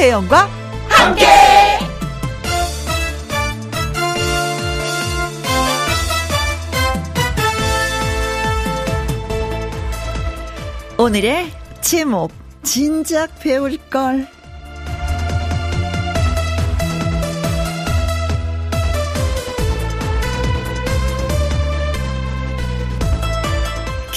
[0.00, 0.48] 김혜영과
[0.88, 1.26] 함께.
[10.96, 11.50] 오늘의
[11.82, 14.26] 제목 진작 배울 걸.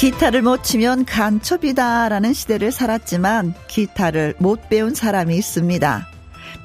[0.03, 6.09] 기타를 못 치면 간첩이다라는 시대를 살았지만 기타를 못 배운 사람이 있습니다.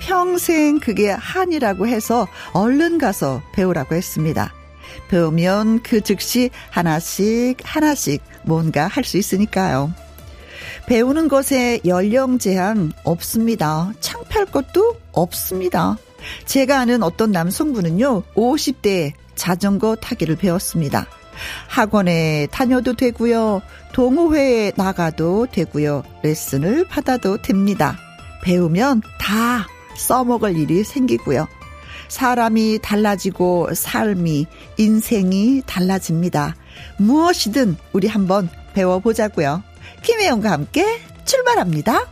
[0.01, 4.53] 평생 그게 한이라고 해서 얼른 가서 배우라고 했습니다.
[5.09, 9.95] 배우면 그 즉시 하나씩 하나씩 뭔가 할 수 있으니까요.
[10.89, 13.93] 배우는 것에 연령 제한 없습니다.
[14.01, 15.97] 창피할 것도 없습니다.
[16.45, 21.07] 제가 아는 어떤 남성분은요, 50대에 자전거 타기를 배웠습니다.
[21.67, 23.63] 학원에 다녀도 되고요.
[23.93, 26.03] 동호회에 나가도 되고요.
[26.23, 27.99] 레슨을 받아도 됩니다.
[28.43, 29.67] 배우면 다
[29.97, 31.49] 써먹을 일이 생기고요.
[32.09, 34.47] 사람이 달라지고 삶이,
[34.79, 36.57] 인생이 달라집니다.
[36.97, 39.63] 무엇이든 우리 한번 배워보자고요.
[40.03, 42.07] 김혜영과 함께 출발합니다.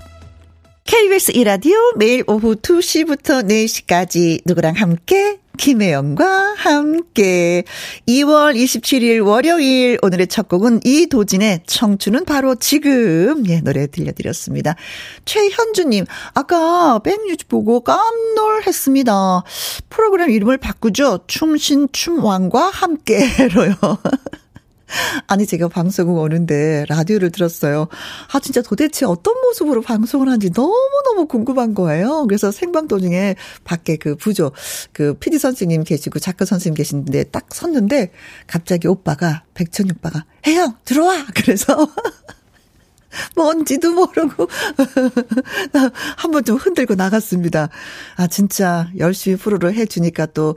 [0.84, 7.64] KBS 이라디오 매일 오후 2시부터 4시까지 누구랑 함께 김혜영과 함께
[8.08, 14.76] 2월 27일 월요일 오늘의 첫 곡은 이도진의 청춘은 바로 지금 예 노래 들려드렸습니다.
[15.24, 19.42] 최현주님 아까 백뮤즈 보고 깜놀했습니다.
[19.90, 21.20] 프로그램 이름을 바꾸죠.
[21.26, 23.74] 춤신 춤왕과 함께로요.
[25.26, 27.88] 아니, 제가 방송국 오는데 라디오를 들었어요.
[28.32, 32.26] 아, 진짜 도대체 어떤 모습으로 방송을 하는지 너무너무 궁금한 거예요.
[32.26, 34.52] 그래서 생방 도중에 밖에 그 부조,
[34.92, 38.12] 그 PD 선생님 계시고 작가 선생님 계신데 딱 섰는데
[38.46, 41.25] 갑자기 오빠가, 백천이 오빠가, 혜영, 들어와!
[41.34, 41.76] 그래서
[43.37, 44.49] 뭔지도 모르고
[46.17, 47.69] 한 번 좀 흔들고 나갔습니다.
[48.17, 50.55] 아 진짜 열심히 프로를 해주니까 또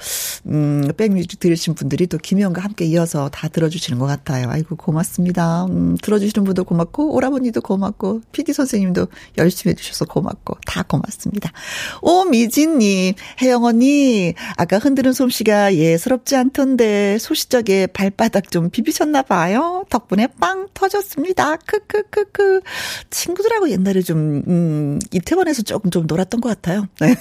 [0.47, 4.47] 음 백뮤직 들으신 분들이 또 김희영과 함께 이어서 다 들어주시는 것 같아요.
[4.49, 5.65] 아이고 고맙습니다.
[5.65, 11.51] 음, 들어주시는 분도 고맙고 오라버니도 고맙고 PD 선생님도 열심히 해주셔서 고맙고 다 고맙습니다.
[12.01, 19.83] 오미진님 혜영 언니 아까 흔드는 솜씨가 예스럽지 않던데 소시적에 발바닥 좀 비비셨나 봐요.
[19.89, 21.57] 덕분에 빵 터졌습니다.
[21.57, 22.48] 크크크크.
[23.09, 26.87] 친구들하고 옛날에 좀, 음, 이태원에서 조금 좀 놀았던 것 같아요.
[26.99, 27.15] 네.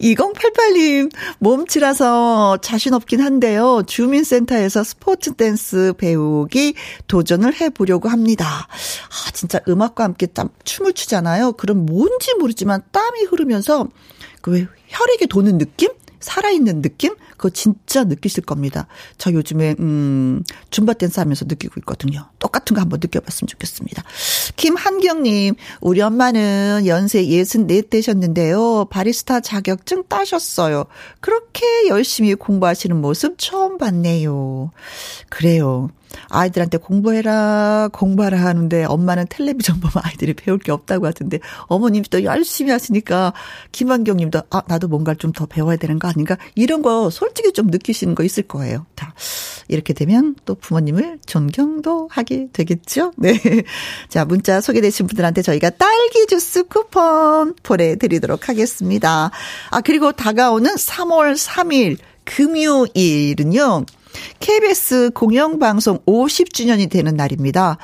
[0.00, 3.82] 2088님, 몸치라서 자신 없긴 한데요.
[3.86, 6.74] 주민센터에서 스포츠 댄스 배우기
[7.06, 8.46] 도전을 해보려고 합니다.
[8.46, 11.52] 아, 진짜 음악과 함께 땀, 춤을 추잖아요.
[11.52, 13.88] 그럼 뭔지 모르지만 땀이 흐르면서
[14.40, 15.90] 그 왜 혈액이 도는 느낌?
[16.20, 17.14] 살아있는 느낌?
[17.32, 18.86] 그거 진짜 느끼실 겁니다.
[19.16, 22.28] 저 요즘에, 음, 줌바 댄스 하면서 느끼고 있거든요.
[22.38, 24.02] 똑같은 거 한번 느껴봤으면 좋겠습니다.
[24.56, 28.86] 김한경님, 우리 엄마는 연세 64 되셨는데요.
[28.90, 30.84] 바리스타 자격증 따셨어요.
[31.20, 34.70] 그렇게 열심히 공부하시는 모습 처음 봤네요.
[35.28, 35.90] 그래요.
[36.28, 41.38] 아이들한테 공부해라, 공부하라 하는데 엄마는 텔레비전 보면 아이들이 배울 게 없다고 하던데
[41.68, 43.32] 어머님이 또 열심히 하시니까
[43.72, 46.36] 김한경 님도 아, 나도 뭔가를 좀 더 배워야 되는 거 아닌가?
[46.56, 48.86] 이런 거 솔직히 좀 느끼시는 거 있을 거예요.
[48.96, 49.14] 다.
[49.68, 53.12] 이렇게 되면 또 부모님을 존경도 하게 되겠죠?
[53.16, 53.38] 네.
[54.08, 59.30] 자, 문자 소개되신 분들한테 저희가 딸기 주스 쿠폰 보내드리도록 하겠습니다.
[59.70, 63.84] 아, 그리고 다가오는 3월 3일 금요일은요.
[64.40, 67.78] KBS 공영방송 50주년이 되는 날입니다.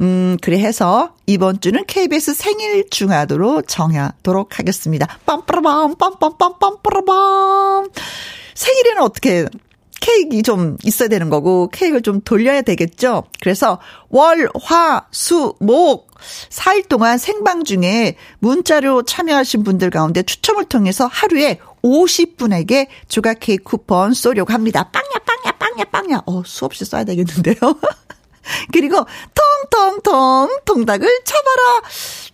[0.00, 5.06] 음, 그래 해서 이번 주는 KBS 생일 중화도로 정하도록 하겠습니다.
[5.26, 7.88] 빰빠라밤, 빰빰빰 빰, 빠라밤.
[8.54, 9.46] 생일에는 어떻게
[10.00, 13.22] 케이크 좀 있어야 되는 거고 케이크를 좀 돌려야 되겠죠.
[13.40, 13.78] 그래서
[14.08, 16.10] 월, 화, 수, 목
[16.50, 24.12] 4일 동안 생방 중에 문자로 참여하신 분들 가운데 추첨을 통해서 하루에 50분에게 조각 케이크 쿠폰
[24.12, 24.90] 쏘려고 합니다.
[24.90, 25.31] 빵야, 빵야,
[25.72, 26.22] 빵야, 빵야.
[26.26, 27.56] 어, 수없이 써야 되겠는데요.
[28.72, 29.06] 그리고
[29.70, 31.82] 통통통 통닭을 쳐봐라.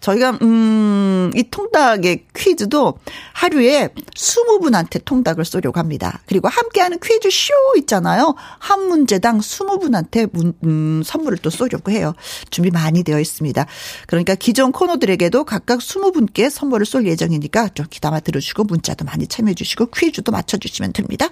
[0.01, 0.99] 저희가 음
[1.35, 2.99] 이 통닭의 퀴즈도
[3.33, 6.21] 하루에 20분한테 통닭을 쏘려고 합니다.
[6.27, 8.35] 그리고 함께하는 퀴즈 쇼 있잖아요.
[8.59, 12.15] 한 문제당 20분한테 문, 음, 선물을 또 쏘려고 해요.
[12.51, 13.67] 준비 많이 되어 있습니다.
[14.07, 19.87] 그러니까 기존 코너들에게도 각각 20분께 선물을 쏠 예정이니까 좀 기다려 들어주시고 문자도 많이 참여해 주시고
[19.87, 21.29] 퀴즈도 맞춰 주시면 됩니다.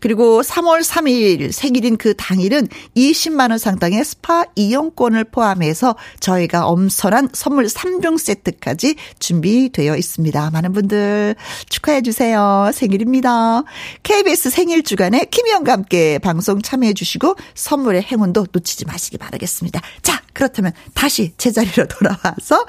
[0.00, 7.68] 그리고 3월 3일 생일인 그 당일은 20만 원 상당의 스파 이용권을 포함해서 저희가 엄선한 선물
[7.68, 9.96] 3종 세트까지 준비되어.
[9.96, 10.50] 있습니다.
[10.50, 11.36] 많은 분들
[11.68, 12.70] 축하해 주세요.
[12.72, 13.62] 생일입니다.
[14.02, 19.80] KBS 생일 주간에 김희영과 함께 방송 참여해 주시고 선물의 행운도 놓치지 마시기 바라겠습니다.
[20.02, 22.66] 자, 그렇다면 다시 제자리로 돌아와서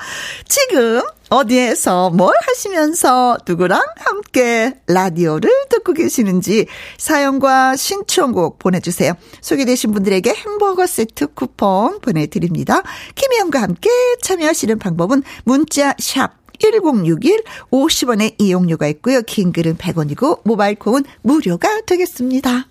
[0.48, 6.68] 지금 어디에서 뭘 하시면서 누구랑 함께 라디오를 듣고 계시는지
[6.98, 9.14] 사연과 신청곡 보내주세요.
[9.42, 12.84] 소개되신 분들에게 햄버거 세트 쿠폰 보내드립니다.
[13.16, 13.90] 김혜영과 함께
[14.22, 19.22] 참여하시는 방법은 문자 샵 1061, 50원의 이용료가 있고요.
[19.24, 22.68] 긴 글은 100원이고 모바일 콩은 무료가 되겠습니다.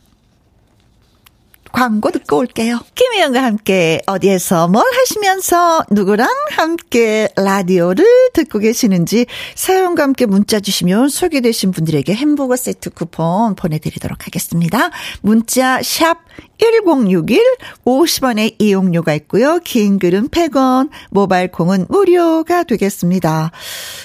[1.75, 2.79] 광고 듣고 올게요.
[2.95, 9.27] 김혜영과 함께 어디에서 뭘 하시면서 누구랑 함께 라디오를 듣고 계시는지
[9.57, 14.91] 사연과 함께 문자 주시면 소개되신 분들에게 햄버거 세트 쿠폰 보내드리도록 하겠습니다.
[15.21, 16.19] 문자 샵
[16.59, 17.43] 1061
[17.85, 19.59] 50원의 이용료가 있고요.
[19.65, 23.51] 긴 글은 100원, 모바일 콩은 무료가 되겠습니다.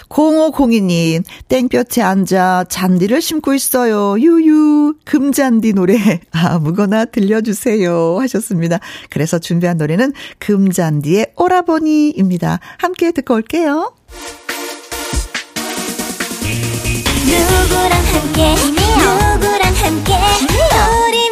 [0.09, 4.19] 0502님, 땡볕에 앉아 잔디를 심고 있어요.
[4.19, 8.17] 유유, 금잔디 노래 아무거나 들려주세요.
[8.19, 8.79] 하셨습니다.
[9.09, 12.59] 그래서 준비한 노래는 금잔디의 오라버니입니다.
[12.77, 13.93] 함께 듣고 올게요.
[17.29, 20.13] 누구랑 함께, 누구랑 함께,
[21.07, 21.29] 우리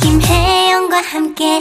[0.00, 1.60] 김혜영과 함께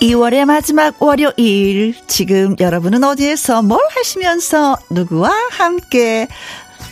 [0.00, 1.96] 2월의 마지막 월요일.
[2.06, 6.28] 지금 여러분은 어디에서 뭘 하시면서 누구와 함께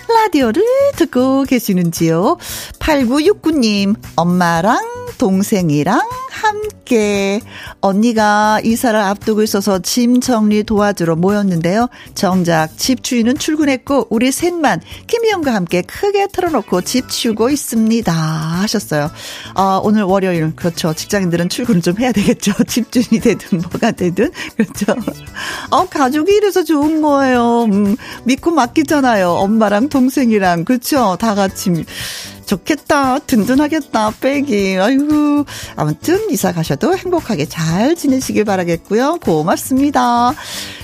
[0.08, 0.62] 라디오를
[0.96, 2.38] 듣고 계시는지요?
[2.78, 4.78] 8969님, 엄마랑
[5.18, 7.40] 동생이랑 함께
[7.80, 11.88] 언니가 이사를 앞두고 있어서 짐 정리 도와주러 모였는데요.
[12.14, 18.12] 정작 집 주인은 출근했고 우리 셋만 김희영과 함께 크게 틀어놓고 집 치우고 있습니다.
[18.12, 19.10] 하셨어요.
[19.54, 20.92] 아, 오늘 월요일 그렇죠.
[20.92, 22.52] 직장인들은 출근을 좀 해야 되겠죠.
[22.66, 24.94] 집주인이 되든 뭐가 되든 그렇죠.
[25.70, 27.64] 어, 가족이 이래서 좋은 거예요.
[27.64, 29.30] 음, 믿고 맡기잖아요.
[29.30, 31.17] 엄마랑 동생이랑 그렇죠.
[31.20, 31.85] 다 같이
[32.46, 33.20] 좋겠다.
[33.20, 34.14] 든든하겠다.
[34.20, 34.76] 빼기.
[34.76, 35.44] 아이고.
[35.76, 39.19] 아무튼 이사 가셔도 행복하게 잘 지내시길 바라겠고요.
[39.23, 40.35] 고맙습니다.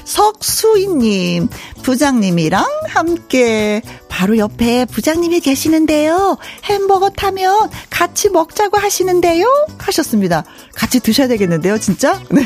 [0.04, 1.48] 석수희님,
[1.82, 6.36] 부장님이랑 함께 바로 옆에 부장님이 계시는데요.
[6.64, 9.46] 햄버거 타면 같이 먹자고 하시는데요.
[9.78, 10.44] 하셨습니다.
[10.74, 12.20] 같이 드셔야 되겠는데요, 진짜?
[12.30, 12.44] 네.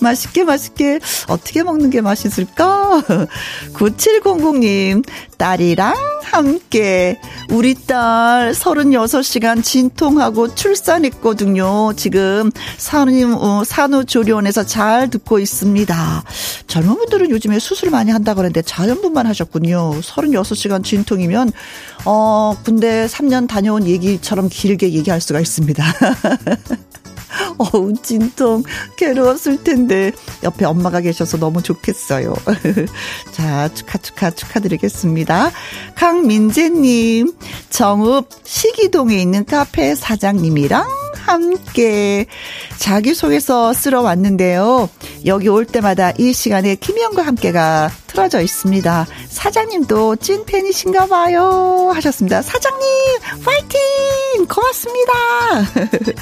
[0.00, 1.00] 맛있게, 맛있게.
[1.28, 3.02] 어떻게 먹는 게 맛있을까?
[3.74, 5.04] 9700님,
[5.40, 7.18] 딸이랑 함께
[7.50, 11.94] 우리 딸 36시간 진통하고 출산했거든요.
[11.96, 16.24] 지금 산후, 어, 산후조리원에서 잘 듣고 있습니다.
[16.66, 19.92] 젊은 분들은 요즘에 수술 많이 한다 그러는데 자연분만 하셨군요.
[20.02, 21.52] 36시간 진통이면
[22.04, 25.82] 어 근데 3년 다녀온 얘기처럼 길게 얘기할 수가 있습니다.
[27.58, 28.62] 어우, 진통,
[28.96, 30.12] 괴로웠을 텐데,
[30.42, 32.34] 옆에 엄마가 계셔서 너무 좋겠어요.
[33.32, 35.50] 자, 축하, 축하, 축하드리겠습니다.
[35.94, 37.32] 강민재님,
[37.70, 42.26] 정읍 시기동에 있는 카페 사장님이랑 함께
[42.78, 44.88] 자기소개서 쓰러 왔는데요.
[45.26, 49.06] 여기 올 때마다 이 시간에 김희영과 함께가 틀어져 있습니다.
[49.28, 51.92] 사장님도 찐팬이신가 봐요.
[51.94, 52.42] 하셨습니다.
[52.42, 52.88] 사장님,
[53.44, 54.46] 파이팅!
[54.48, 55.12] 고맙습니다.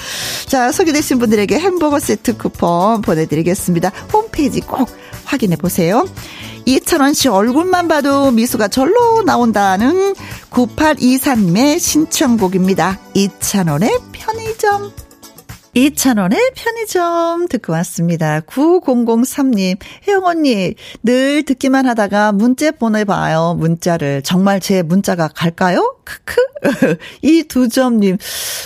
[0.49, 3.93] 자, 소개 되신 분들에게 햄버거 세트 쿠폰 보내드리겠습니다.
[4.13, 4.89] 홈페이지 꼭
[5.25, 6.09] 확인해 보세요.
[6.65, 10.15] 이찬원 씨 얼굴만 봐도 미소가 절로 나온다는
[10.51, 12.99] 9824님의 신청곡입니다.
[13.15, 15.08] 이찬원의 편의점.
[15.79, 18.41] 이찬원의 편의점 듣고 왔습니다.
[18.41, 23.55] 9003님, 혜영 언니, 늘 듣기만 하다가 문자 보내봐요.
[23.57, 24.23] 문자를.
[24.23, 25.95] 정말 제 문자가 갈까요?
[26.05, 26.37] 크크.
[27.23, 28.19] 이두 점님,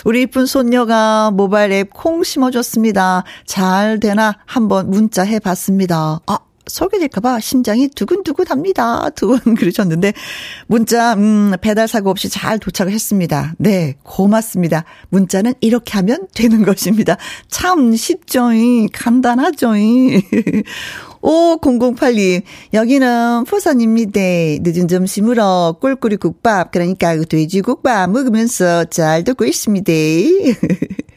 [0.07, 3.25] 우리 이쁜 손녀가 모바일 앱 콩 심어줬습니다.
[3.45, 6.21] 잘 되나 한번 문자 해봤습니다.
[6.27, 9.09] 아, 소개될까봐 심장이 두근두근 합니다.
[9.11, 10.13] 두분 그러셨는데,
[10.67, 13.55] 문자, 음, 배달 사고 없이 잘 도착을 했습니다.
[13.59, 14.85] 네, 고맙습니다.
[15.11, 17.17] 문자는 이렇게 하면 되는 것입니다.
[17.49, 20.23] 참 쉽죠잉, 간단하죠잉.
[21.23, 22.43] 5008님,
[22.75, 24.21] 여기는 포산입니다.
[24.61, 29.93] 늦은 점심으로 꿀꿀이 국밥, 그러니까 돼지국밥 먹으면서 잘 듣고 있습니다.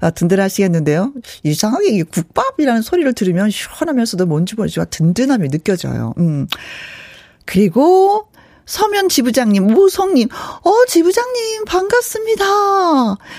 [0.00, 1.12] 아, 든든하시겠는데요?
[1.42, 6.14] 이상하게 이 국밥이라는 소리를 들으면 시원하면서도 뭔지 모르지만 든든함이 느껴져요.
[6.18, 6.46] 음.
[7.44, 8.28] 그리고
[8.68, 12.44] 서면 지부장님, 모성님, 어, 지부장님, 반갑습니다.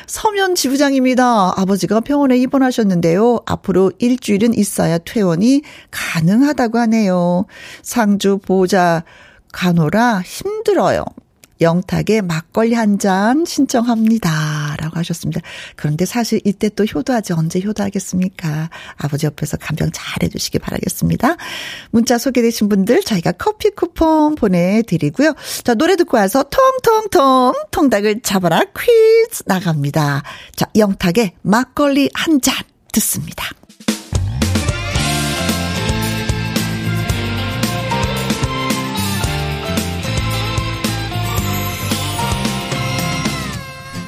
[0.07, 1.53] 서면 지부장입니다.
[1.55, 3.41] 아버지가 병원에 입원하셨는데요.
[3.45, 5.61] 앞으로 일주일은 있어야 퇴원이
[5.91, 7.45] 가능하다고 하네요.
[7.83, 9.03] 상주 보자
[9.53, 11.05] 가노라 힘들어요.
[11.61, 14.75] 영탁의 막걸리 한 잔 신청합니다.
[14.77, 15.41] 라고 하셨습니다.
[15.75, 18.69] 그런데 사실 이때 또 효도하지 언제 효도하겠습니까?
[18.97, 21.37] 아버지 옆에서 감정 잘 해주시기 바라겠습니다.
[21.91, 25.33] 문자 소개되신 분들 저희가 커피 쿠폰 보내드리고요.
[25.63, 30.23] 자, 노래 듣고 와서 통통통 통닭을 잡아라 퀴즈 나갑니다.
[30.55, 32.55] 자, 영탁의 막걸리 한 잔
[32.93, 33.45] 듣습니다.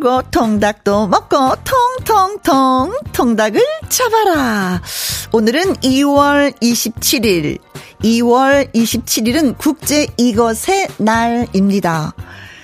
[0.00, 1.54] 풀고 통닭도 먹고
[2.04, 4.80] 통통통 통닭을 잡아라.
[5.32, 7.58] 오늘은 2월 27일
[8.02, 12.14] 2월 27일은 국제 이것의 날입니다.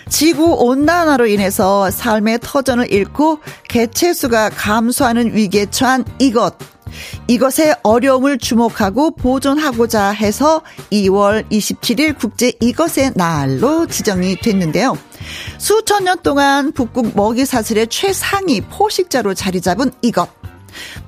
[0.08, 6.54] 지구 온난화로 인해서 삶의 터전을 잃고 개체수가 감소하는 위기에 처한 이것.
[7.28, 14.96] 이것의 어려움을 주목하고 보존하고자 해서 2월 27일 국제 이것의 날로 지정이 됐는데요.
[15.58, 20.28] 수천 년 동안 북극 먹이 사슬의 최상위 포식자로 자리 잡은 이것.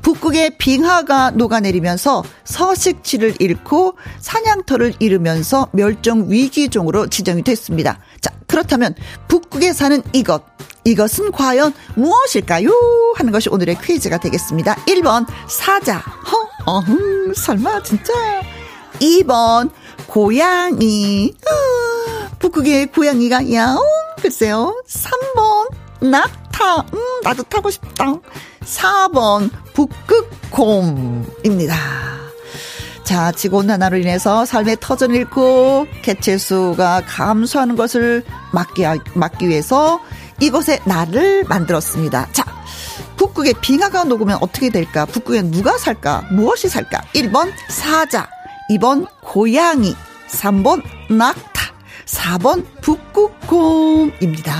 [0.02, 7.98] 북극의 빙하가 녹아내리면서 서식지를 잃고 사냥터를 잃으면서 멸종 위기종으로 지정이 됐습니다.
[8.20, 8.94] 자, 그렇다면
[9.28, 10.42] 북극에 사는 이것.
[10.84, 12.70] 이것은 과연 무엇일까요?
[13.16, 14.74] 하는 것이 오늘의 퀴즈가 되겠습니다.
[14.86, 15.98] 1번, 사자.
[15.98, 18.12] 허, 어흥, 설마, 진짜.
[19.00, 19.70] 2번,
[20.06, 21.34] 고양이.
[21.46, 21.50] 어,
[22.38, 23.82] 북극의 고양이가 야옹,
[24.22, 24.80] 글쎄요.
[24.86, 25.68] 3번,
[26.00, 26.76] 낙타.
[26.94, 28.14] 음, 나도 타고 싶다.
[28.64, 31.74] 4번 북극곰입니다.
[33.08, 38.22] 자, 지구온난화로 인해서 삶의 터전 잃고 개체수가 감소하는 것을
[38.52, 38.82] 막기,
[39.14, 39.98] 막기 위해서
[40.40, 42.28] 이곳에 날을 만들었습니다.
[42.32, 42.44] 자,
[43.16, 45.06] 북극에 빙하가 녹으면 어떻게 될까?
[45.06, 46.26] 북극에 누가 살까?
[46.32, 47.00] 무엇이 살까?
[47.14, 48.28] 1번 사자,
[48.72, 49.96] 2번 고양이,
[50.28, 51.57] 3번 낙타.
[52.08, 54.54] 4번 북극곰입니다.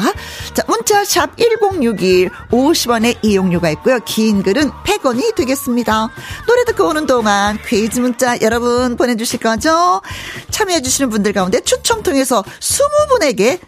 [0.54, 3.98] 자, 문자 샵 1061, 50원의 이용료가 있고요.
[4.04, 6.10] 긴 글은 100원이 되겠습니다.
[6.46, 10.02] 노래 듣고 오는 동안 퀴즈 문자 여러분 보내주실 거죠?
[10.50, 13.60] 참여해주시는 분들 가운데 추첨 통해서 20분에게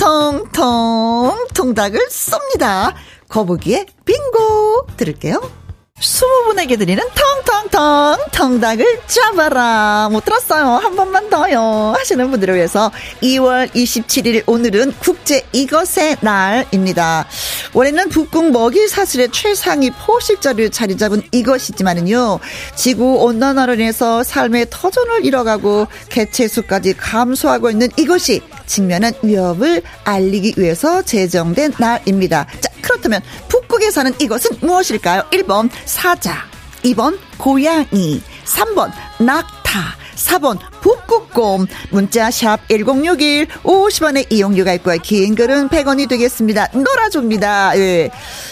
[0.00, 2.94] 통통통 통닭을 쏩니다.
[3.28, 5.63] 거북이의 빙고 들을게요.
[6.04, 10.08] 20분에게 드리는 텅텅텅 텅닭을 잡아라.
[10.10, 10.64] 못 들었어요.
[10.64, 11.94] 한 번만 더요.
[11.96, 12.90] 하시는 분들을 위해서
[13.22, 17.26] 2월 27일 오늘은 국제 이것의 날입니다.
[17.72, 22.40] 원래는 북극 먹이 사슬의 최상위 포식자를 자리 잡은 이것이지만은요.
[22.74, 31.02] 지구 온난화로 인해서 삶의 터전을 잃어가고 개체 수까지 감소하고 있는 이것이 직면한 위협을 알리기 위해서
[31.02, 32.46] 제정된 날입니다.
[32.60, 35.22] 자, 그렇다면 북극에 사는 이것은 무엇일까요?
[35.32, 36.44] 1번 사자,
[36.82, 44.98] 2번 고양이, 3번 낙타, 4번 북극곰 문자 샵 1061 50원의 이용료가 있고요.
[45.02, 46.68] 긴 글은 100원이 되겠습니다.
[46.74, 47.78] 놀아줍니다.
[47.78, 48.10] 예.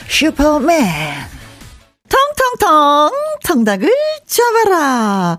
[0.08, 0.86] 슈퍼맨
[2.08, 3.10] 텅텅텅
[3.44, 3.90] 텅닭을
[4.26, 5.38] 잡아라.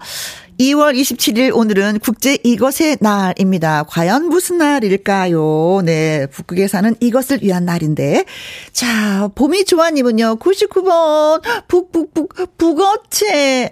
[0.59, 3.83] 2월 27일 오늘은 국제 이것의 날입니다.
[3.83, 5.81] 과연 무슨 날일까요?
[5.83, 8.25] 네, 북극에 사는 이것을 위한 날인데.
[8.71, 13.71] 자, 봄이 좋아님은요, 99번, 북북북, 북어채.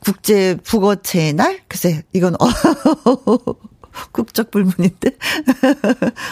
[0.00, 1.60] 국제 북어채 날?
[1.68, 2.46] 글쎄, 이건, 어,
[4.12, 5.10] 국적 불문인데.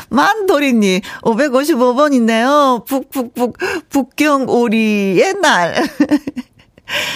[0.09, 2.85] 만도리님, 555번 있네요.
[2.89, 3.59] 북북북,
[3.91, 5.75] 북경 오리의 날.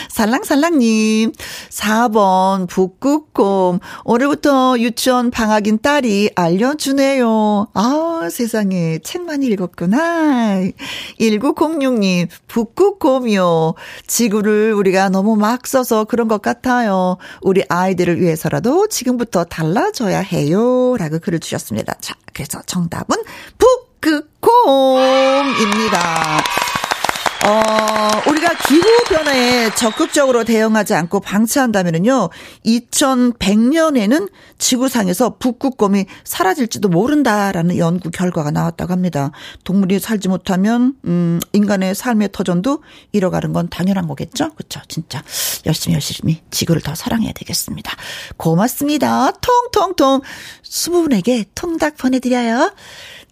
[0.09, 1.33] 살랑살랑님,
[1.71, 3.81] 4번, 북극곰.
[4.04, 7.69] 오늘부터 유치원 방학인 딸이 알려주네요.
[7.75, 10.61] 아, 세상에, 책 많이 읽었구나.
[11.21, 13.75] 1906님, 북극곰이요.
[14.07, 17.16] 지구를 우리가 너무 막 써서 그런 것 같아요.
[17.43, 20.97] 우리 아이들을 위해서라도 지금부터 달라져야 해요.
[20.99, 21.95] 라고 글을 주셨습니다.
[22.00, 23.16] 자, 그래서 정답은
[24.00, 24.85] 북극곰입니다.
[27.44, 32.30] 어, 우리가 기후 변화에 적극적으로 대응하지 않고 방치한다면요.
[32.64, 39.30] 2100년에는 지구상에서 북극곰이 사라질지도 모른다라는 연구 결과가 나왔다고 합니다.
[39.64, 42.82] 동물이 살지 못하면 음, 인간의 삶의 터전도
[43.12, 44.54] 잃어가는 건 당연한 거겠죠?
[44.54, 44.80] 그렇죠?
[44.88, 45.22] 진짜
[45.66, 47.92] 열심히 열심히 지구를 더 사랑해야 되겠습니다.
[48.38, 49.32] 고맙습니다.
[49.32, 50.22] 통통통
[50.62, 52.72] 스무 분에게 통닭 보내드려요.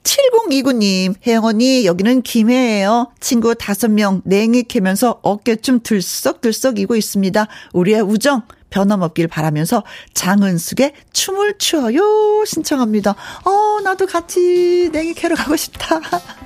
[0.03, 3.13] 7029님, 혜영 언니, 여기는 김해예요.
[3.21, 7.47] 친구 다섯 명 냉이 캐면서 어깨춤 들썩들썩 이고 있습니다.
[7.73, 13.15] 우리의 우정 변함없길 바라면서 장은숙의 춤을 추어요 신청합니다.
[13.45, 16.01] 어, 나도 같이 냉이 캐러 가고 싶다.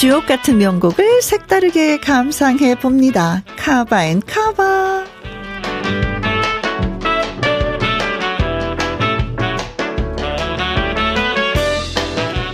[0.00, 3.42] 주옥 같은 명곡을 색다르게 감상해 봅니다.
[3.58, 5.04] 카바 앤 카바.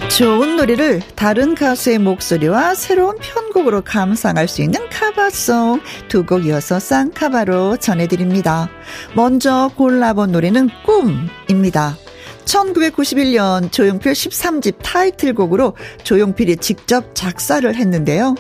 [0.09, 7.77] 좋은 노래를 다른 가수의 목소리와 새로운 편곡으로 감상할 수 있는 카바송 두 곡 이어서 쌍카바로
[7.77, 8.69] 전해드립니다.
[9.15, 11.97] 먼저 골라본 노래는 꿈입니다.
[12.47, 15.75] 1991년 조용필 13집 타이틀곡으로
[16.05, 18.35] 조용필이 직접 작사를 했는데요.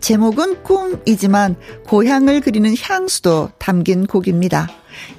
[0.00, 4.68] 제목은 꿈이지만 고향을 그리는 향수도 담긴 곡입니다.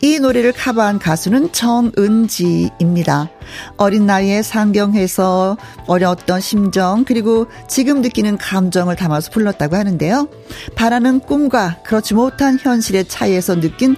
[0.02, 3.30] 이 노래를 커버한 가수는 정은지입니다.
[3.78, 5.58] 어린 나이에 상경해서
[5.88, 10.30] 어려웠던 심정 그리고 지금 느끼는 감정을 담아서 불렀다고 하는데요.
[10.76, 13.96] 바라는 꿈과 그렇지 못한 현실의 차이에서 느낀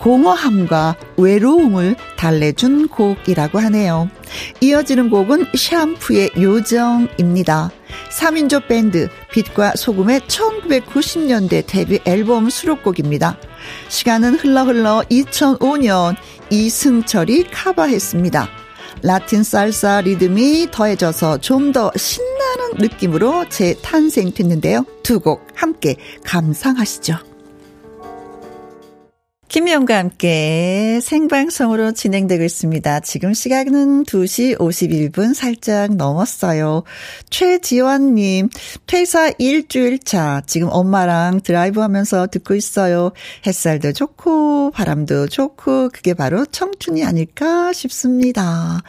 [0.00, 4.08] 공허함과 외로움을 달래준 곡이라고 하네요.
[4.60, 7.70] 이어지는 곡은 샴푸의 요정입니다.
[8.10, 13.38] 3인조 밴드 빛과 소금의 1990년대 데뷔 앨범 수록곡입니다.
[13.88, 16.16] 시간은 흘러 흘러 2005년
[16.50, 18.48] 이승철이 카바했습니다.
[19.02, 24.84] 라틴 살사 리듬이 더해져서 좀 더 신나는 느낌으로 재탄생됐는데요.
[25.02, 27.25] 두 곡 함께 감상하시죠.
[29.48, 33.00] 김영과 함께 생방송으로 진행되고 있습니다.
[33.00, 36.82] 지금 시각은 2시 51분 살짝 넘었어요.
[37.30, 38.48] 최지원님,
[38.86, 40.42] 퇴사 일주일 차.
[40.46, 43.12] 지금 엄마랑 드라이브 하면서 듣고 있어요.
[43.46, 48.82] 햇살도 좋고, 바람도 좋고, 그게 바로 청춘이 아닐까 싶습니다.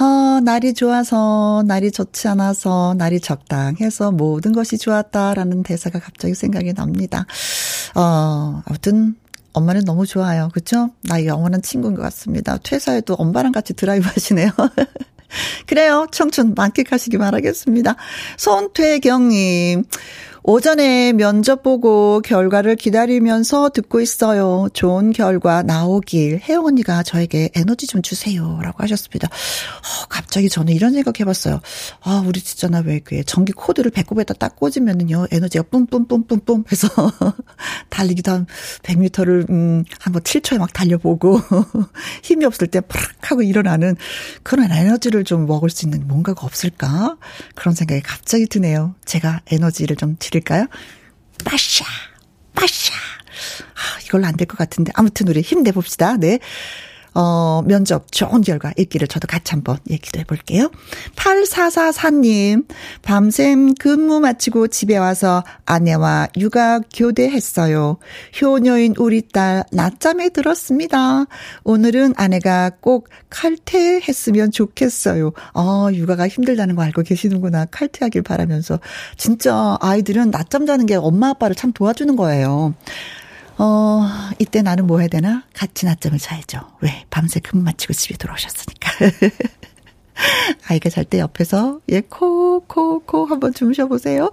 [0.00, 7.24] 어, 날이 좋아서, 날이 좋지 않아서, 날이 적당해서 모든 것이 좋았다라는 대사가 갑자기 생각이 납니다.
[7.94, 9.16] 어, 아무튼,
[9.54, 10.50] 엄마는 너무 좋아요.
[10.52, 10.90] 그쵸?
[11.02, 12.58] 나의 영원한 친구인 것 같습니다.
[12.62, 14.50] 퇴사에도 엄마랑 같이 드라이브 하시네요.
[15.66, 16.06] 그래요.
[16.10, 17.96] 청춘 만끽하시기 바라겠습니다.
[18.36, 19.84] 손퇴경님.
[20.46, 24.68] 오전에 면접 보고 결과를 기다리면서 듣고 있어요.
[24.74, 28.58] 좋은 결과 나오길 혜영 언니가 저에게 에너지 좀 주세요.
[28.62, 29.28] 라고 하셨습니다.
[29.28, 31.62] 어, 갑자기 저는 이런 생각 해봤어요.
[32.02, 36.88] 아, 우리 진짜 나 왜 그 전기 코드를 배꼽에다 딱 꽂으면은요, 에너지가 뿜뿜뿜뿜뿜 해서
[37.88, 38.46] 달리기도 한
[38.82, 41.40] 100m를, 음, 한번 7초에 막 달려보고
[42.22, 43.96] 힘이 없을 때 푸락 하고 일어나는
[44.42, 47.16] 그런 에너지를 좀 먹을 수 있는 뭔가가 없을까?
[47.54, 48.94] 그런 생각이 갑자기 드네요.
[49.06, 50.66] 제가 에너지를 좀 드릴까요?
[51.44, 51.84] 빠샤,
[52.54, 52.92] 빠샤.
[52.94, 54.90] 아, 이걸로 안 될 것 같은데.
[54.94, 56.16] 아무튼 우리 힘내봅시다.
[56.16, 56.38] 네.
[57.14, 60.70] 어, 면접 좋은 결과 있기를 저도 같이 한번 얘기도 해 볼게요.
[61.16, 62.66] 8444님,
[63.02, 67.98] 밤샘 근무 마치고 집에 와서 아내와 육아 교대했어요.
[68.40, 71.26] 효녀인 우리 딸 낮잠에 들었습니다.
[71.62, 75.32] 오늘은 아내가 꼭 칼퇴했으면 좋겠어요.
[75.54, 77.66] 어, 육아가 힘들다는 거 알고 계시는구나.
[77.66, 78.80] 칼퇴하길 바라면서.
[79.16, 82.74] 진짜 아이들은 낮잠 자는 게 엄마 아빠를 참 도와주는 거예요.
[83.58, 84.02] 어,
[84.38, 85.44] 이때 나는 뭐 해야 되나?
[85.52, 86.60] 같이 낮잠을 자야죠.
[86.80, 87.04] 왜?
[87.10, 88.90] 밤새 근무 마치고 집에 돌아오셨으니까.
[90.68, 94.30] 아이가 잘 때 옆에서, 예, 코, 코, 코 한번 주무셔보세요.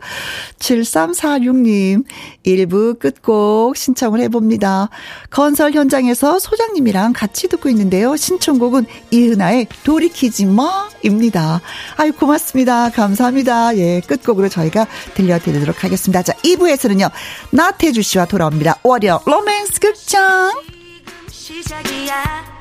[0.60, 2.06] 7346님,
[2.46, 4.90] 1부 끝곡 신청을 해봅니다.
[5.30, 8.16] 건설 현장에서 소장님이랑 같이 듣고 있는데요.
[8.16, 10.90] 신청곡은 이은아의 돌이키지 마!
[11.04, 11.62] 입니다.
[11.98, 12.90] 아유, 고맙습니다.
[12.92, 13.76] 감사합니다.
[13.78, 16.22] 예, 끝곡으로 저희가 들려드리도록 하겠습니다.
[16.24, 17.10] 자, 2부에서는요,
[17.52, 18.80] 나태주 씨와 돌아옵니다.
[18.84, 20.52] 월요 로맨스 극장!
[21.30, 22.61] 시작이야.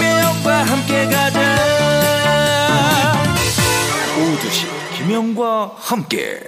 [5.11, 6.39] 김혜영과 함께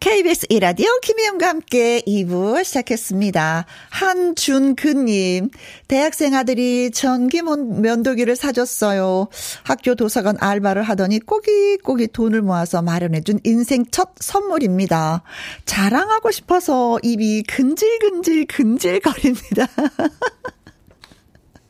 [0.00, 3.66] KBS 이라디오 김희영과 함께 2부 시작했습니다.
[3.90, 5.50] 한준근님,
[5.86, 9.28] 대학생 아들이 전기 면도기를 사줬어요.
[9.62, 15.22] 학교 도서관 알바를 하더니 꼬깃꼬깃 돈을 모아서 마련해준 인생 첫 선물입니다.
[15.66, 19.66] 자랑하고 싶어서 입이 근질근질 근질거립니다.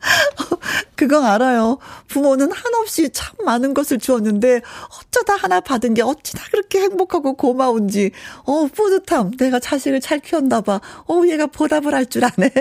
[0.95, 1.77] 그거 알아요.
[2.07, 4.61] 부모는 한없이 참 많은 것을 주었는데
[4.99, 8.11] 어쩌다 하나 받은 게 어찌나 그렇게 행복하고 고마운지.
[8.45, 9.31] 어, 뿌듯함.
[9.37, 10.81] 내가 자식을 잘 키웠나 봐.
[11.07, 12.51] 어, 얘가 보답을 할 줄 아네.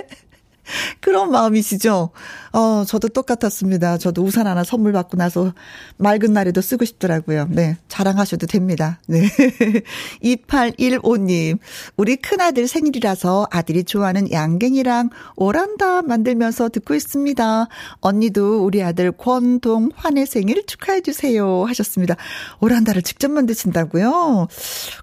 [1.00, 2.11] 그런 마음이시죠?
[2.52, 3.98] 어, 저도 똑같았습니다.
[3.98, 5.52] 저도 우산 하나 선물 받고 나서
[5.98, 7.48] 맑은 날에도 쓰고 싶더라고요.
[7.50, 7.76] 네.
[7.88, 8.98] 자랑하셔도 됩니다.
[9.07, 9.29] 네.
[10.22, 11.59] 2815님.
[11.96, 17.68] 우리 큰아들 생일이라서 아들이 좋아하는 양갱이랑 오란다 만들면서 듣고 있습니다.
[18.00, 21.64] 언니도 우리 아들 권동환의 생일 축하해주세요.
[21.66, 22.16] 하셨습니다.
[22.61, 24.48] 오란다를 직접 만드신다고요?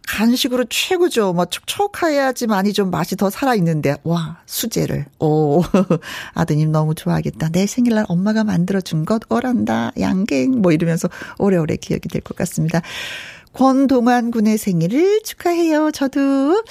[0.07, 1.33] 간식으로 최고죠.
[1.33, 3.97] 뭐 촉촉해야지 많이 좀 맛이 더 살아있는데.
[4.03, 5.05] 와, 수제를.
[5.19, 5.52] 오.
[6.33, 7.49] 아드님 너무 좋아하겠다.
[7.49, 9.91] 내 생일날 엄마가 만들어준 것 오란다.
[9.99, 10.61] 양갱.
[10.61, 12.81] 뭐 이러면서 오래오래 기억이 될 것 같습니다.
[13.53, 15.91] 권동환 군의 생일을 축하해요.
[15.91, 16.63] 저도.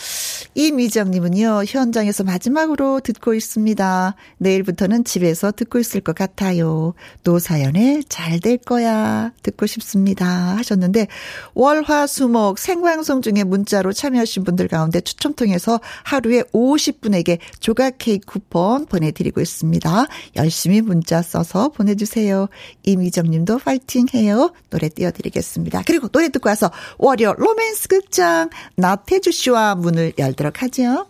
[0.55, 4.17] 이미정님은요, 현장에서 마지막으로 듣고 있습니다.
[4.39, 6.95] 내일부터는 집에서 듣고 있을 것 같아요.
[7.23, 9.31] 노사연에 잘 될 거야.
[9.43, 10.27] 듣고 싶습니다.
[10.57, 11.07] 하셨는데,
[11.55, 19.41] 월화수목 생방송 중에 문자로 참여하신 분들 가운데 추첨 통해서 하루에 50분에게 조각 케이크 쿠폰 보내드리고
[19.41, 20.07] 있습니다.
[20.37, 22.49] 열심히 문자 써서 보내주세요.
[22.83, 24.53] 이미정님도 파이팅 해요.
[24.71, 25.83] 노래 띄워드리겠습니다.
[25.87, 31.07] 그리고 노래 듣고 와서 월요 로맨스 극장 나태주 씨와 문을 열도록 하죠.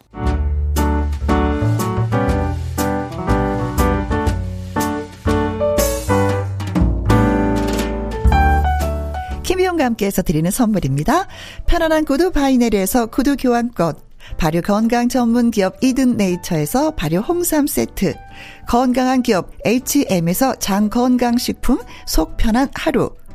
[9.42, 11.26] 김희용과 함께해서 드리는 선물입니다.
[11.66, 13.94] 편안한 구두 바이네리에서 구두 교환권
[14.38, 18.14] 발효 건강 전문 기업 이든 네이처에서 발효 홍삼 세트,
[18.68, 23.10] 건강한 기업 H&M에서 장 건강식품 속 편한 하루,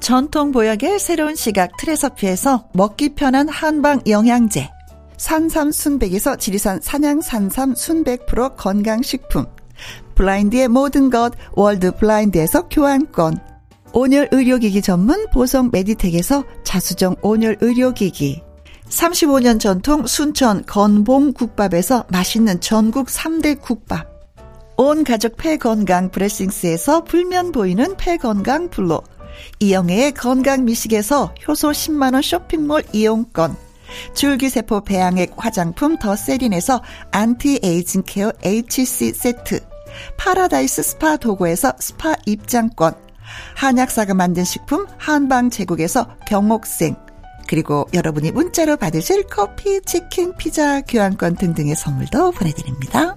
[0.00, 4.70] 전통 보약의 새로운 시각 트레서피에서 먹기 편한 한방 영양제.
[5.16, 9.46] 산삼 순백에서 지리산 산양 산삼 순백 프로 건강식품.
[10.14, 13.38] 블라인드의 모든 것 월드 블라인드에서 교환권.
[13.92, 18.42] 온열 의료기기 전문 보성 메디텍에서 자수정 온열 의료기기.
[18.88, 24.06] 35년 전통 순천 건봉 국밥에서 맛있는 전국 3대 국밥.
[24.76, 29.02] 온 가족 폐건강 브레싱스에서 불면 보이는 폐건강 블로.
[29.60, 33.56] 이영애의 건강 미식에서 효소 10만원 쇼핑몰 이용권.
[34.14, 39.60] 줄기세포 배양액 화장품 더 세린에서 anti-aging care HC 세트.
[40.16, 42.94] 파라다이스 스파 도고에서 스파 입장권.
[43.56, 46.96] 한약사가 만든 식품 한방 제국에서 경옥생.
[47.46, 53.16] 그리고 여러분이 문자로 받으실 커피, 치킨, 피자, 교환권 등등의 선물도 보내드립니다.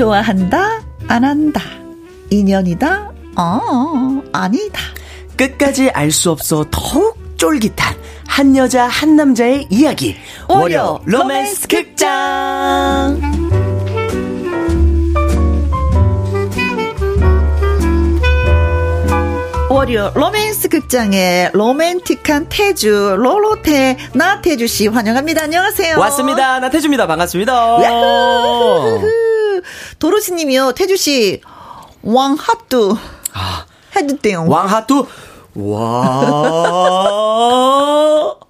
[0.00, 1.60] 좋아한다, 안 한다.
[2.30, 4.80] 인연이다, 어, 아니다.
[5.36, 10.16] 끝까지 알 수 없어 더욱 쫄깃한 한 여자 한 남자의 이야기.
[10.48, 13.20] 월요 로맨스 극장.
[19.68, 25.42] 월요 로맨스 극장의 로맨틱한 태주 로로테 나태주 씨 환영합니다.
[25.42, 25.98] 안녕하세요.
[25.98, 26.58] 왔습니다.
[26.60, 27.06] 나태주입니다.
[27.06, 27.76] 반갑습니다.
[29.98, 30.72] 도로시님이요.
[30.72, 31.40] 태주 씨
[32.02, 32.96] 왕핫뚜
[33.32, 34.46] 아, 해드대요.
[34.48, 35.06] 왕핫뚜
[35.54, 36.00] 와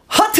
[0.07, 0.40] 하트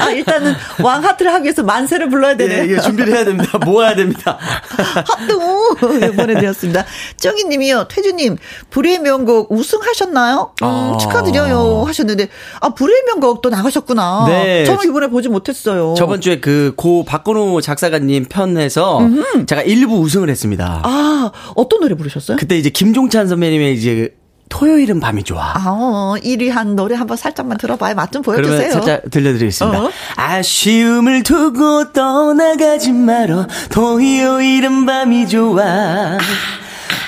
[0.00, 2.64] 아, 일단은 왕 하트를 하기 위해서 만세를 불러야 되네요.
[2.64, 3.58] 예, 예, 준비를 해야 됩니다.
[3.58, 4.38] 모아야 됩니다.
[4.40, 6.84] 하트 보내드렸습니다.
[7.16, 8.36] 정희님이요, 태주님,
[8.70, 10.52] 불의 명곡 우승하셨나요?
[10.62, 10.96] 음, 아.
[11.00, 12.28] 축하드려요 하셨는데,
[12.60, 14.24] 아 불의 명곡 또 나가셨구나.
[14.28, 14.64] 네.
[14.64, 15.94] 저는 이번에 보지 못했어요.
[15.96, 19.46] 저번 주에 그 고 박건우 작사가님 편에서 음흠.
[19.46, 20.80] 제가 일부 우승을 했습니다.
[20.84, 22.36] 아 어떤 노래 부르셨어요?
[22.38, 24.14] 그때 이제 김종찬 선배님의 이제
[24.56, 25.52] 토요일은 밤이 좋아.
[25.54, 27.94] 아, 어, 1위 한 노래 한번 살짝만 들어봐요.
[27.94, 28.58] 맛 좀 보여주세요.
[28.68, 29.80] 그러면 살짝 들려드리겠습니다.
[29.80, 29.90] 어?
[30.16, 33.46] 아쉬움을 두고 떠나가지 말어.
[33.70, 36.18] 토요일은 밤이 좋아.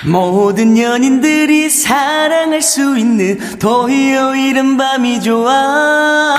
[0.07, 6.35] 모든 연인들이 사랑할 수 있는 토요일은 밤이 좋아.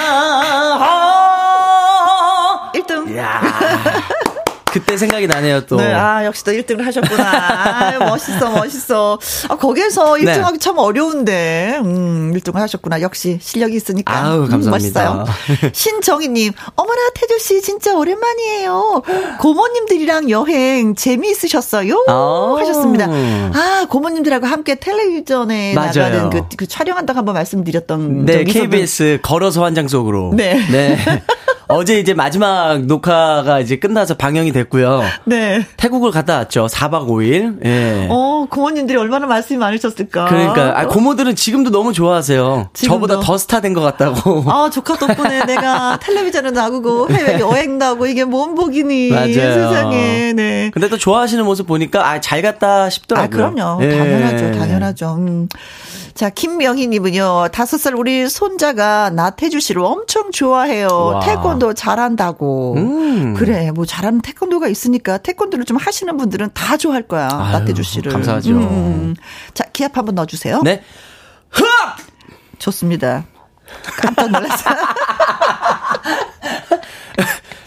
[4.76, 5.78] 그때 생각이 나네요, 또.
[5.78, 7.24] 네, 아, 역시 또 1등을 하셨구나.
[7.24, 9.18] 아, 멋있어, 멋있어.
[9.48, 10.40] 아, 거기에서 1등 네.
[10.40, 13.00] 하기 참 어려운데, 음, 1등을 하셨구나.
[13.00, 14.14] 역시 실력이 있으니까.
[14.14, 15.14] 아우, 음, 감사합니다.
[15.14, 15.72] 음, 멋있어요.
[15.72, 19.04] 신정희님, 어머나, 태주씨, 진짜 오랜만이에요.
[19.40, 22.04] 고모님들이랑 여행 재미있으셨어요?
[22.10, 23.06] 아~ 하셨습니다.
[23.06, 25.92] 아, 고모님들하고 함께 텔레비전에 맞아요.
[25.96, 30.34] 나가는 그, 그 촬영한다고 한번 말씀드렸던 네, KBS 걸어서 환장 속으로.
[30.36, 30.56] 네.
[30.70, 30.98] 네.
[31.68, 35.04] 어제 이제 마지막 녹화가 이제 끝나서 방영이 됐고요.
[35.26, 35.66] 네.
[35.78, 36.68] 태국을 갔다 왔죠.
[36.68, 37.66] 4박 5일.
[37.66, 38.08] 예.
[38.10, 40.26] 어, 고모님들이 얼마나 말씀이 많으셨을까.
[40.26, 42.70] 그러니까 아, 고모들은 지금도 너무 좋아하세요.
[42.74, 42.94] 지금도.
[43.08, 44.44] 저보다 더 스타 된 것 같다고.
[44.48, 49.10] 아, 조카 덕분에 내가 텔레비전에 나오고 해외 여행 나오고 이게 뭔 복이니.
[49.10, 49.34] 맞아요.
[49.34, 50.34] 세상에.
[50.34, 50.72] 네.
[50.74, 53.46] 근데 또 좋아하시는 모습 보니까 아, 잘 갔다 싶더라고요.
[53.46, 53.84] 아, 그럼요.
[53.84, 53.98] 예.
[53.98, 54.52] 당연하죠.
[54.60, 55.16] 당연하죠.
[55.20, 55.50] 음.
[56.16, 60.88] 자, 김명희님은요, 다섯 살 우리 손자가 나태주 씨를 엄청 좋아해요.
[60.88, 61.20] 와.
[61.20, 62.76] 태권도 잘한다고.
[62.78, 63.34] 음.
[63.34, 67.28] 그래, 뭐 잘하는 태권도가 있으니까 태권도를 좀 하시는 분들은 다 좋아할 거야.
[67.34, 68.14] 아유, 나태주 씨를.
[68.14, 68.52] 감사하죠.
[68.52, 68.58] 음.
[68.60, 69.16] 음, 음.
[69.54, 70.62] 자, 기합 한번 넣어주세요.
[70.64, 70.82] 네.
[71.50, 71.66] 흐
[72.60, 73.26] 좋습니다.
[74.02, 74.76] 깜짝 놀랐어요.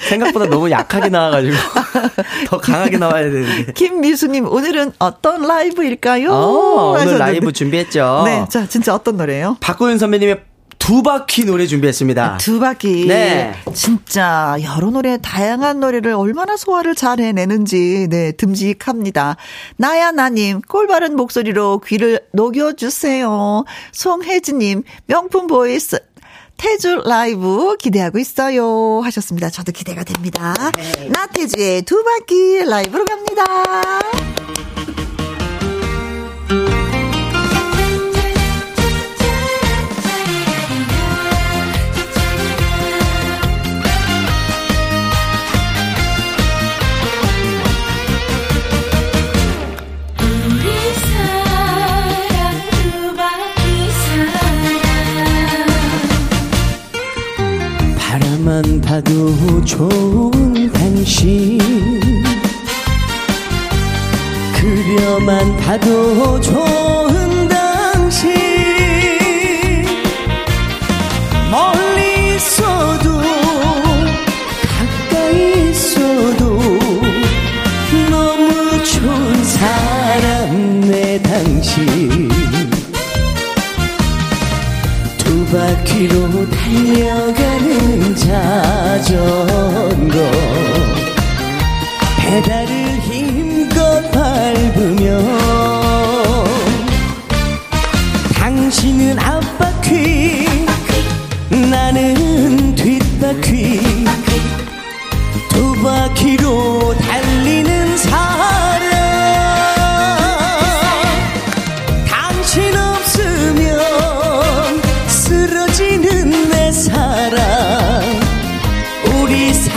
[0.08, 1.56] 생각보다 너무 약하게 나와가지고
[2.48, 3.72] 더 강하게 나와야 되는데.
[3.72, 6.32] 김미수님 오늘은 어떤 라이브일까요?
[6.32, 8.22] 어, 오늘 라이브 준비했죠.
[8.24, 9.56] 네, 자 진짜 어떤 노래요?
[9.60, 12.24] 박고윤 선배님의 두 바퀴 노래 준비했습니다.
[12.24, 13.06] 아, 두 바퀴.
[13.06, 13.52] 네.
[13.74, 19.36] 진짜 여러 노래 다양한 노래를 얼마나 소화를 잘 해내는지 네 듬직합니다.
[19.76, 23.64] 나야 나님 꿀 바른 목소리로 귀를 녹여주세요.
[23.92, 25.98] 송혜진님 명품 보이스
[26.58, 29.00] 태주 라이브 기대하고 있어요.
[29.02, 29.48] 하셨습니다.
[29.48, 30.54] 저도 기대가 됩니다.
[30.76, 31.08] 네.
[31.08, 33.44] 나태주의 두 바퀴 라이브로 갑니다.
[58.48, 61.58] 바라만 봐도 좋은 당신.
[64.54, 68.30] 그려만 봐도 좋은 당신.
[71.50, 73.20] 멀리 있어도
[75.12, 76.58] 가까이 있어도
[78.10, 82.27] 너무 좋은 사람 내 당신
[85.98, 89.18] 바퀴로 달려가는 자전거?
[92.18, 92.87] 페달을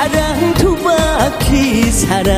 [0.02, 2.36] 사랑 두 바퀴 사랑.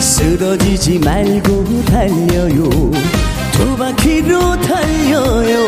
[0.00, 2.64] 쓰러지지 말고 달려요.
[3.52, 5.66] 두 바퀴로 달려요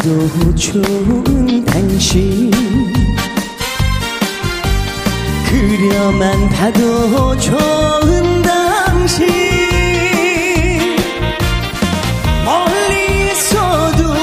[0.00, 2.50] 나도 좋은 당신.
[5.46, 9.28] 그려만 봐도 좋은 당신.
[12.46, 14.14] 멀리 있어도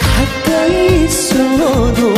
[0.00, 2.12] 가까이 있어도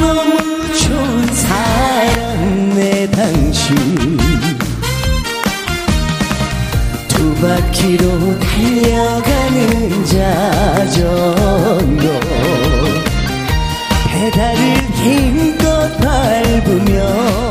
[0.00, 4.16] 너무 좋은 사랑 내 당신.
[7.08, 11.40] 두 바퀴로 달려가 는 자전거
[14.12, 14.60] 페달을
[14.92, 17.45] 힘껏 밟으면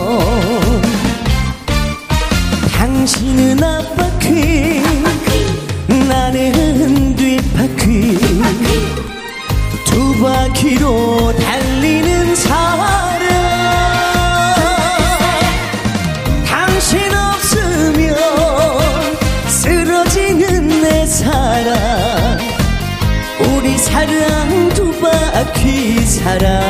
[24.06, 26.62] 사랑 두 바퀴 사랑.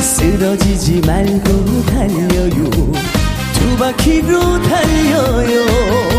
[0.00, 2.70] 쓰러지지 말고 달려요.
[3.54, 6.15] 두 바퀴로 달려요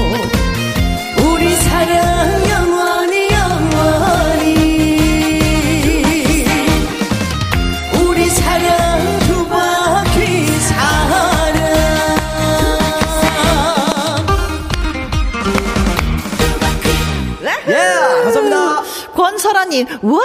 [19.77, 20.19] 권설아님, 와,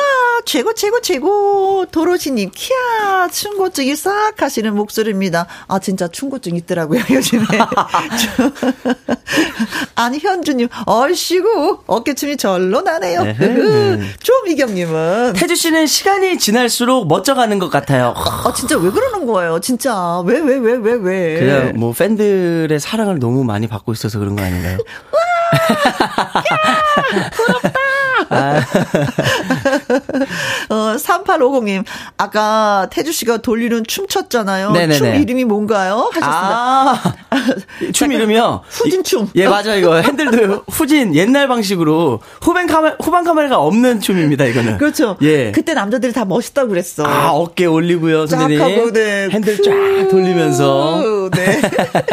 [0.45, 1.85] 최고, 최고, 최고.
[1.91, 5.47] 도로시님, 키야, 충고증이 싹 하시는 목소리입니다.
[5.69, 7.45] 아, 진짜 충고증 있더라고요, 요즘에.
[9.95, 13.25] 아니, 현주님, 얼씨구, 어깨춤이 절로 나네요.
[14.23, 15.35] 조미경님은.
[15.35, 18.15] 태주 씨는 시간이 지날수록 멋져가는 것 같아요.
[18.17, 19.61] 아, 진짜 왜 그러는 거예요?
[19.61, 20.21] 진짜.
[20.25, 21.41] 왜, 왜, 왜, 왜, 왜.
[21.41, 24.79] 그냥 뭐 팬들의 사랑을 너무 많이 받고 있어서 그런 거 아닌가요?
[30.69, 31.85] 어, 3850님,
[32.17, 34.73] 아까 태주씨가 돌리는 춤 췄잖아요.
[34.73, 34.95] 네네네.
[34.95, 36.11] 춤 이름이 뭔가요?
[36.13, 36.23] 하셨습니다.
[36.31, 37.03] 아,
[37.93, 38.63] 춤 이름이요?
[38.69, 39.29] 후진춤.
[39.35, 39.77] 예, 맞아요.
[39.77, 44.79] 이거 핸들도 후진 옛날 방식으로 후반 카메라, 후반 카메라가 없는 춤입니다, 이거는.
[44.79, 45.17] 그렇죠.
[45.23, 45.53] 예.
[45.53, 47.05] 그때 남자들이 다 멋있다고 그랬어.
[47.05, 48.63] 아, 어깨 올리고요, 쫙 선생님.
[48.63, 49.29] 하고, 네.
[49.31, 49.71] 핸들 쫙
[50.11, 51.01] 돌리면서.
[51.01, 51.61] 후, 네.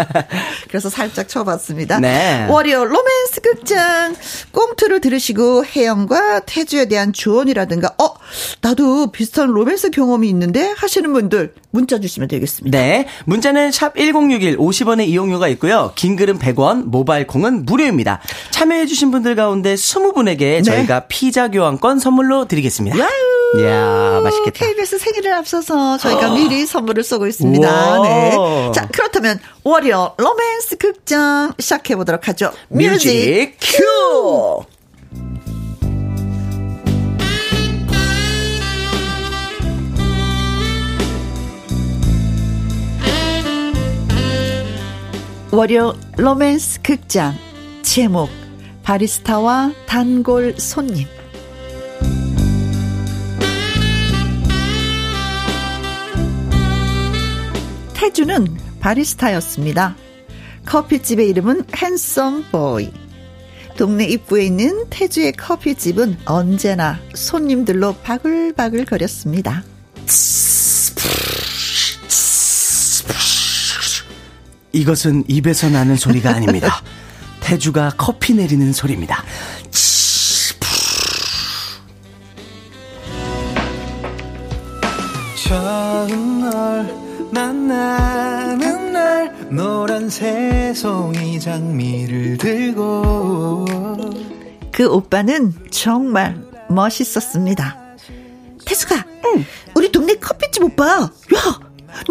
[0.69, 1.99] 그래서 살짝 쳐봤습니다.
[1.99, 2.47] 네.
[2.49, 4.15] 월요 로맨스 극장
[4.51, 8.13] 꽁트를 들으시고 혜영과 태주에 대한 조언이라든가 어
[8.61, 12.77] 나도 비슷한 로맨스 경험이 있는데 하시는 분들 문자 주시면 되겠습니다.
[12.77, 13.05] 네.
[13.25, 15.91] 문자는 샵 1061, 50원의 이용료가 있고요.
[15.95, 18.19] 긴 글은 100원, 모바일 콩은 무료입니다.
[18.51, 22.97] 참여해 주신 분들 가운데 20분에게 저희가 피자 교환권 선물로 드리겠습니다.
[22.97, 23.03] 네.
[23.03, 23.28] 와우.
[23.57, 24.65] 이야, 맛있겠다.
[24.65, 28.01] KBS 생일을 앞서서 저희가 미리 선물을 쏘고 있습니다.
[28.01, 28.71] 네.
[28.73, 32.51] 자, 그렇다면 월요 로맨스 극장 시작해 보도록 하죠.
[32.69, 34.65] 뮤직 뮤직 큐!
[45.51, 47.33] 월요 로맨스 극장
[47.81, 48.29] 제목
[48.83, 51.07] 바리스타와 단골 손님
[57.99, 59.93] 태주는 바리스타였습니다.
[60.65, 62.89] 커피집의 이름은 핸섬 보이.
[63.75, 69.63] 동네 입구에 있는 태주의 커피집은 언제나 손님들로 바글바글 거렸습니다.
[74.71, 76.81] 이것은 입에서 나는 소리가 아닙니다.
[77.43, 79.25] 태주가 커피 내리는 소리입니다.
[85.35, 93.65] 처음 널 만나는 날 노란 새송이 장미를 들고
[94.71, 97.77] 그 오빠는 정말 멋있었습니다.
[98.65, 99.03] 태수가,
[99.75, 101.09] 우리 동네 커피집 오빠, 야,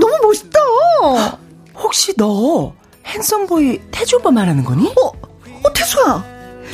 [0.00, 0.58] 너무 멋있다.
[1.76, 2.74] 혹시 너
[3.06, 4.88] 핸섬보이 태주 오빠 말하는 거니?
[4.88, 6.24] 어, 어, 태수야,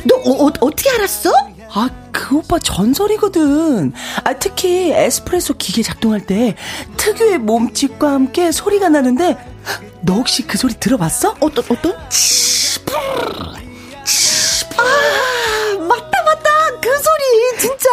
[0.05, 1.31] 너 어, 어, 떻게 알았어?
[1.77, 3.91] 아, 그 오빠 전설이거든.
[4.23, 6.55] 아, 특히 에스프레소 기계 작동할 때
[6.95, 9.37] 특유의 몸짓과 함께 소리가 나는데
[10.01, 11.35] 너 혹시 그 소리 들어봤어?
[11.41, 11.91] 어떤, 어떤?
[14.77, 16.49] 아, 맞다, 맞다.
[16.81, 17.89] 그 소리, 진짜.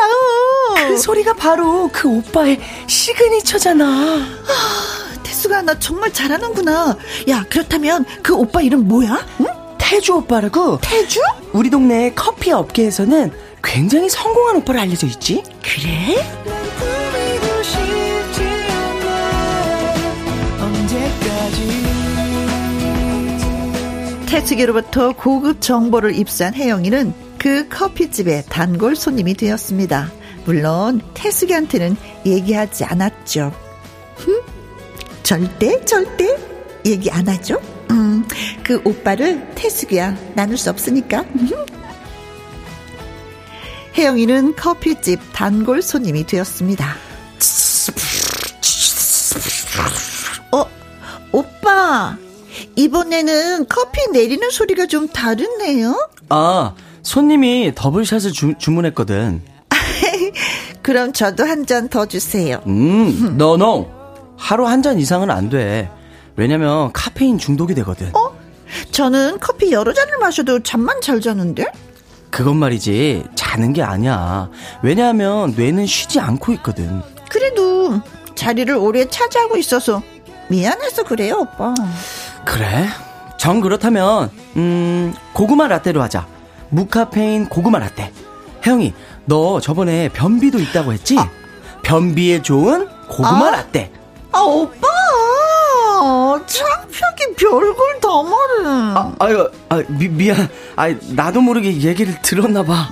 [0.89, 4.27] 그 소리가 바로 그 오빠의 시그니처잖아.
[5.25, 6.97] 태수가 나 정말 잘하는구나.
[7.31, 9.27] 야, 그렇다면 그 오빠 이름 뭐야?
[9.41, 9.47] 응?
[9.79, 11.21] 태주 오빠라고 태주?
[11.53, 13.33] 우리 동네 커피 업계에서는
[13.63, 15.43] 굉장히 성공한 오빠로 알려져 있지.
[15.63, 16.17] 그래?
[16.45, 19.95] 꾸미고 싶지 않아
[20.65, 21.83] 언제까지
[24.27, 30.11] 태숙이로부터 고급 정보를 입수한 혜영이는 그 커피집의 단골 손님이 되었습니다.
[30.45, 31.97] 물론 태숙이한테는
[32.27, 33.53] 얘기하지 않았죠.
[34.17, 34.41] 흠?
[35.23, 36.37] 절대 절대
[36.85, 37.61] 얘기 안 하죠.
[37.91, 38.25] 음,
[38.65, 41.25] 그 오빠를 태숙이야 나눌 수 없으니까.
[43.97, 46.95] 혜영이는 커피집 단골 손님이 되었습니다.
[50.53, 50.65] 어,
[51.33, 52.17] 오빠.
[52.77, 56.09] 이번에는 커피 내리는 소리가 좀 다르네요?
[56.29, 59.43] 아, 손님이 더블샷을 주, 주문했거든.
[60.83, 62.61] 그럼 저도 한 잔 더 주세요.
[62.67, 63.91] 음, no, no.
[64.37, 65.91] 하루 한 잔 이상은 안 돼.
[66.37, 68.11] 왜냐면 카페인 중독이 되거든.
[68.17, 68.33] 어?
[68.91, 71.67] 저는 커피 여러 잔을 마셔도 잠만 잘 자는데?
[72.33, 74.49] 그건 말이지, 자는 게 아니야.
[74.83, 77.03] 왜냐하면 뇌는 쉬지 않고 있거든.
[77.29, 78.01] 그래도
[78.35, 80.03] 자리를 오래 차지하고 있어서
[80.49, 81.75] 미안해서 그래요, 오빠.
[82.47, 82.89] 그래?
[83.37, 86.27] 정 그렇다면, 음, 고구마 라떼로 하자.
[86.71, 88.11] 무카페인 고구마 라떼.
[88.67, 88.95] 혜영이,
[89.27, 91.19] 너 저번에 변비도 있다고 했지?
[91.83, 93.51] 변비에 좋은 고구마 아?
[93.51, 93.93] 라떼.
[94.33, 94.89] 아, 오빠!
[96.47, 98.69] 창피하게 별걸 다 말해.
[98.69, 100.49] 아, 아유, 아, 미, 미안.
[100.77, 102.91] 아, 나도 모르게 얘기를 들었나 봐.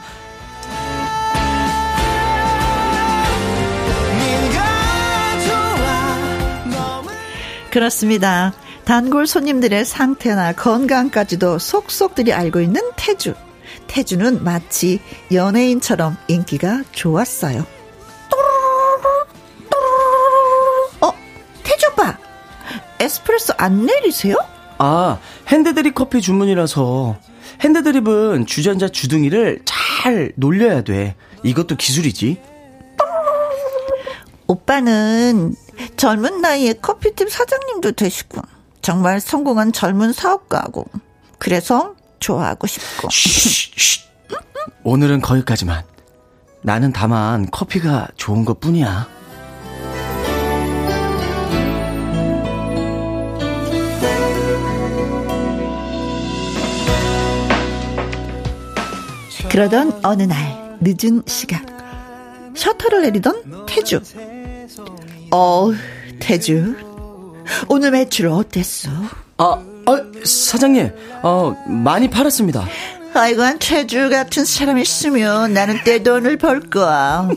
[7.70, 8.52] 그렇습니다.
[8.84, 13.34] 단골 손님들의 상태나 건강까지도 속속들이 알고 있는 태주.
[13.86, 15.00] 태주는 마치
[15.32, 17.64] 연예인처럼 인기가 좋았어요.
[23.00, 24.36] 에스프레소 안 내리세요?
[24.78, 27.18] 아, 핸드드립 커피 주문이라서.
[27.60, 31.16] 핸드드립은 주전자 주둥이를 잘 놀려야 돼.
[31.42, 32.40] 이것도 기술이지.
[34.46, 35.54] 오빠는
[35.96, 38.42] 젊은 나이에 커피집 사장님도 되시고
[38.82, 40.86] 정말 성공한 젊은 사업가고
[41.38, 43.28] 그래서 좋아하고 싶고 쉬,
[43.76, 44.00] 쉬.
[44.82, 45.84] 오늘은 거기까지만.
[46.62, 49.08] 나는 다만 커피가 좋은 것 뿐이야.
[59.60, 61.66] 그러던 어느 날 늦은 시간
[62.54, 64.00] 셔터를 내리던 태주
[65.32, 65.70] 어
[66.18, 66.76] 태주
[67.68, 68.88] 오늘 매출 어땠어?
[69.36, 70.90] 아, 아, 사장님,
[71.22, 72.66] 어, 많이 팔았습니다.
[73.12, 77.28] 아이고 한 태주 같은 사람이 있으면 나는 떼 돈을 벌 거야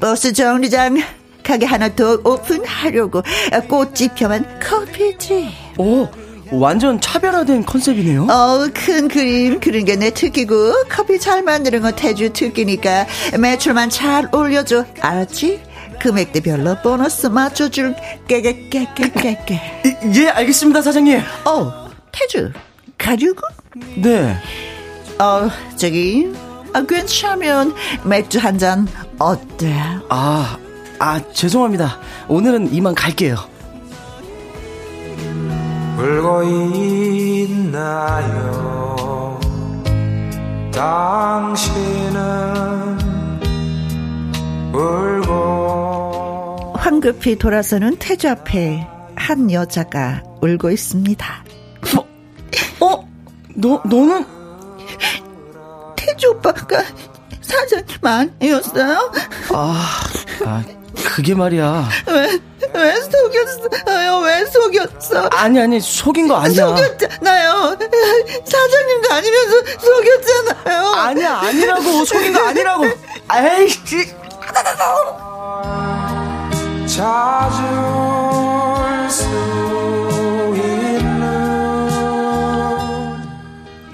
[0.00, 1.00] 버스 정류장
[1.44, 3.22] 가게 하나 더 오픈하려고
[3.68, 5.46] 꽃집겸한 커피집
[5.78, 6.08] 오,
[6.52, 8.26] 완전 차별화된 컨셉이네요.
[8.28, 13.06] 어우 큰 그림 그린 게 내 특기고 커피 잘 만드는 건 태주 특기니까
[13.38, 15.62] 매출만 잘 올려줘 알았지?
[16.00, 17.94] 금액대별로 보너스 맞춰줄
[18.26, 21.20] 깨깨깨깨깨깨 이- 예, 알겠습니다, 사장님.
[21.44, 22.52] 어 태주
[22.96, 23.40] 가려고?
[23.96, 24.36] 네.
[25.18, 26.32] 어 저기
[26.72, 27.74] 아, 괜찮으면
[28.04, 28.88] 맥주 한 잔
[29.18, 29.76] 어때?
[30.08, 30.56] 아,
[30.98, 31.98] 아, 죄송합니다.
[32.28, 33.36] 오늘은 이만 갈게요.
[36.00, 36.42] 울고
[37.44, 39.38] 있나요
[40.72, 42.20] 당신은
[44.72, 51.44] 울고 황급히 돌아서는 태주 앞에 한 여자가 울고 있습니다
[52.80, 53.06] 어?
[53.54, 54.24] 너, 너는?
[55.96, 56.82] 태주 오빠가
[57.42, 59.12] 사장님 아니었어요?
[59.52, 59.86] 아,
[60.46, 60.64] 아,
[61.04, 61.88] 그게 말이야.
[62.06, 62.38] 왜,
[62.74, 64.18] 왜 속였어요?
[64.20, 65.28] 왜 속였어?
[65.32, 66.66] 아니, 아니, 속인 거 아니야.
[66.66, 67.76] 속였잖아요.
[68.44, 70.92] 사장님도 아니면서 속였잖아요.
[70.94, 72.04] 아니야, 아니라고.
[72.04, 72.84] 속인 거 아니라고.
[73.34, 74.14] 에이씨.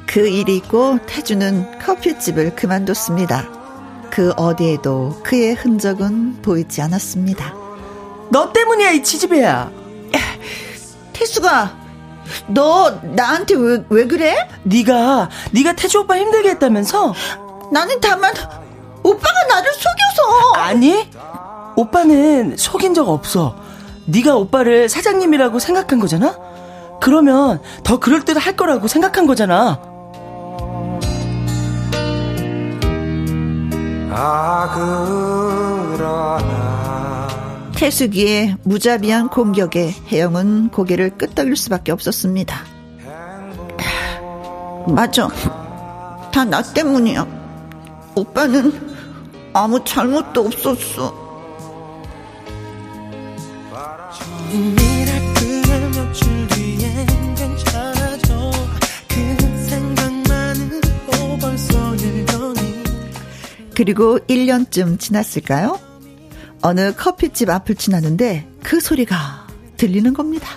[0.07, 3.56] 그 일이 있고 태주는 커피집을 그만뒀습니다.
[4.17, 7.53] 그 어디에도 그의 흔적은 보이지 않았습니다.
[8.31, 9.71] 너 때문이야, 이 치즈배야.
[11.13, 11.77] 태수가
[12.47, 14.49] 너 나한테 왜, 왜 그래?
[14.63, 17.13] 네가 네가 태주 오빠 힘들게 했다면서?
[17.71, 18.33] 나는 다만
[19.03, 21.11] 오빠가 나를 속여서 아니?
[21.77, 23.55] 오빠는 속인 적 없어.
[24.07, 26.39] 네가 오빠를 사장님이라고 생각한 거잖아?
[27.03, 29.79] 그러면 더 그럴듯 할 거라고 생각한 거잖아.
[37.75, 42.57] 태수기의 무자비한 공격에 혜영은 고개를 끄덕일 수밖에 없었습니다.
[44.89, 45.29] 맞아.
[46.33, 47.27] 다 나 때문이야.
[48.15, 48.73] 오빠는
[49.53, 51.27] 아무 잘못도 없었어.
[63.77, 65.79] 그리고 1년쯤 지났을까요?
[66.63, 69.47] 어느 커피집 앞을 지나는데 그 소리가
[69.77, 70.49] 들리는 겁니다.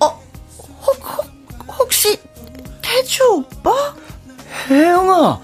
[0.00, 0.20] 어, 어,
[0.86, 2.18] 혹, 혹, 혹시
[2.80, 3.94] 태주 오빠?
[4.70, 5.38] 혜영아,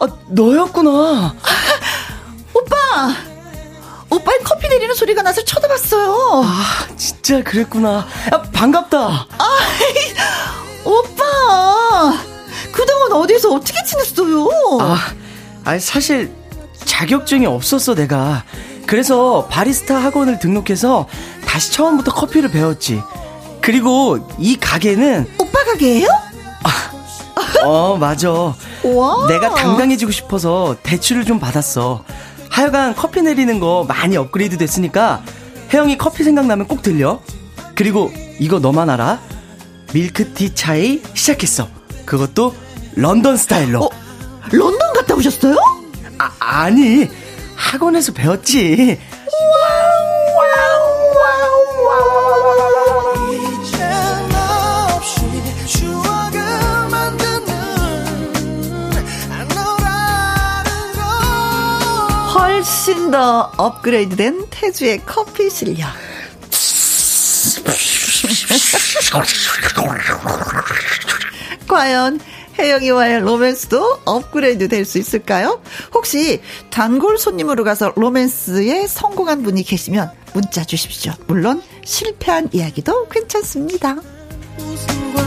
[0.00, 1.34] 아, 너였구나.
[2.52, 2.76] 오빠!
[4.12, 6.42] 오빠 오빠의 커피 내리는 소리가 나서 쳐다봤어요.
[6.44, 8.06] 아, 진짜 그랬구나.
[8.30, 9.26] 야, 반갑다.
[10.84, 12.31] 오빠!
[13.12, 14.48] 그동안 어디서 어떻게 지냈어요?
[14.80, 14.98] 아,
[15.64, 16.32] 아니, 사실
[16.84, 18.44] 자격증이 없었어, 내가.
[18.86, 21.06] 그래서 바리스타 학원을 등록해서
[21.46, 23.02] 다시 처음부터 커피를 배웠지.
[23.60, 26.08] 그리고 이 가게는, 오빠 가게예요?
[27.64, 28.30] 어, 맞아.
[28.32, 29.26] 와.
[29.28, 32.04] 내가 당당해지고 싶어서 대출을 좀 받았어.
[32.48, 35.22] 하여간 커피 내리는 거 많이 업그레이드 됐으니까
[35.72, 37.20] 혜영이 커피 생각나면 꼭 들려.
[37.74, 38.10] 그리고
[38.40, 39.20] 이거 너만 알아?
[39.92, 41.68] 밀크티 차이 시작했어.
[42.04, 42.54] 그것도
[42.94, 43.84] 런던 스타일로.
[43.84, 43.90] 어,
[44.50, 45.56] 런던 갔다 오셨어요?
[46.18, 47.08] 아, 아니,
[47.56, 48.98] 학원에서 배웠지.
[62.34, 65.88] 훨씬 더 업그레이드된 태주의 커피 실력.
[71.68, 72.20] 과연
[72.58, 75.60] 혜영이와의 로맨스도 업그레이드 될 수 있을까요?
[75.94, 76.40] 혹시
[76.70, 81.12] 단골 손님으로 가서 로맨스에 성공한 분이 계시면 문자 주십시오.
[81.26, 83.96] 물론 실패한 이야기도 괜찮습니다.
[84.58, 85.22] 웃음과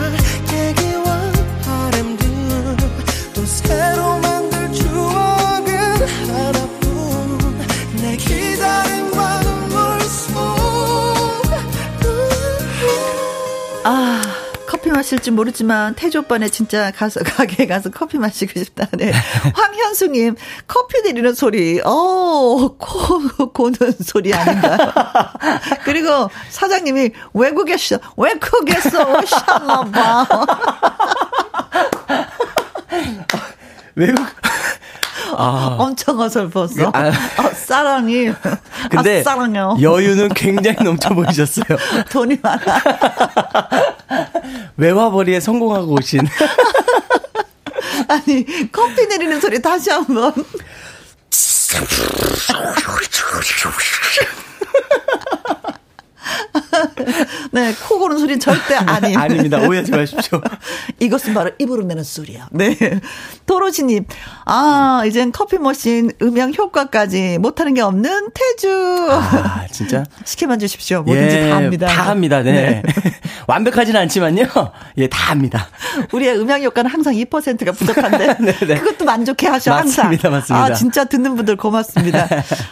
[0.53, 1.31] 얘기와
[1.63, 2.27] 바람들
[3.33, 4.24] 또 새로 만
[14.85, 18.87] 커피 마실 줄 모르지만 태조 오빠네 진짜 가서 가게 가서 커피 마시고 싶다.
[18.93, 19.11] 네.
[19.55, 20.35] 황현수님
[20.67, 24.77] 커피 내리는 소리, 어, 코 고는 소리 아닌가요?
[25.85, 30.27] 그리고 사장님이 외국에서 외국에서 오셨나 봐.
[33.95, 34.23] 외국.
[35.35, 35.75] 아.
[35.79, 36.91] 엄청 어설펐어.
[36.93, 37.07] 아.
[37.09, 38.31] 어, 사랑이.
[38.89, 39.77] 근데 아, 사랑해요.
[39.81, 41.65] 여유는 굉장히 넘쳐 보이셨어요.
[42.11, 42.81] 돈이 많아.
[44.77, 46.21] 외화벌이에 성공하고 오신.
[48.07, 50.33] 아니 커피 내리는 소리 다시 한 번.
[57.51, 59.17] 네, 코 고는 소리는 절대 아니에요.
[59.17, 59.59] 아닙니다.
[59.59, 60.41] 오해하지 마십시오.
[60.99, 62.47] 이것은 바로 입으로 내는 소리야.
[62.51, 62.77] 네.
[63.45, 64.05] 도로시님,
[64.45, 69.07] 아, 이젠 커피 머신 음향 효과까지 못하는 게 없는 태주.
[69.11, 70.03] 아, 진짜?
[70.25, 71.03] 시켜만 주십시오.
[71.03, 71.87] 뭐든지 다 합니다.
[71.87, 72.41] 다 합니다.
[72.41, 72.81] 네.
[73.47, 74.45] 완벽하진 않지만요.
[74.97, 75.67] 예, 다 합니다.
[76.11, 78.37] 우리의 음향 효과는 항상 2%가 부족한데.
[78.39, 78.75] 네, 네.
[78.75, 80.05] 그것도 만족해 하셔, 항상.
[80.05, 80.65] 맞습니다, 맞습니다.
[80.65, 82.27] 아, 진짜 듣는 분들 고맙습니다.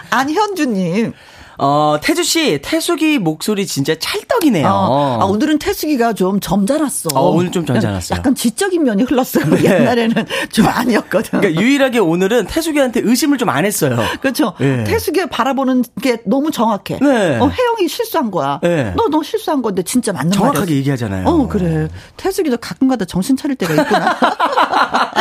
[0.10, 1.14] 안현주님.
[1.58, 4.68] 어, 태주 씨, 태숙이 목소리 진짜 찰떡이네요.
[4.68, 7.10] 어, 아, 오늘은 태숙이가 좀 점잖았어.
[7.14, 8.18] 어, 오늘 좀 점잖았어요.
[8.18, 9.46] 약간 지적인 면이 흘렀어요.
[9.56, 9.64] 네.
[9.64, 11.40] 옛날에는 좀 아니었거든.
[11.40, 13.98] 그러니까 유일하게 오늘은 태숙이한테 의심을 좀 안 했어요.
[14.22, 14.54] 그렇죠.
[14.62, 14.84] 예.
[14.86, 16.98] 태숙이를 바라보는 게 너무 정확해.
[17.02, 17.38] 네.
[17.38, 18.60] 어, 혜영이 실수한 거야.
[18.64, 18.94] 네.
[18.96, 20.40] 너, 너 실수한 건데 진짜 맞는 말이야.
[20.40, 21.28] 정확하게 얘기하잖아요.
[21.28, 21.88] 어, 그래.
[22.18, 24.18] 태숙이도 가끔가다 정신 차릴 때가 있구나.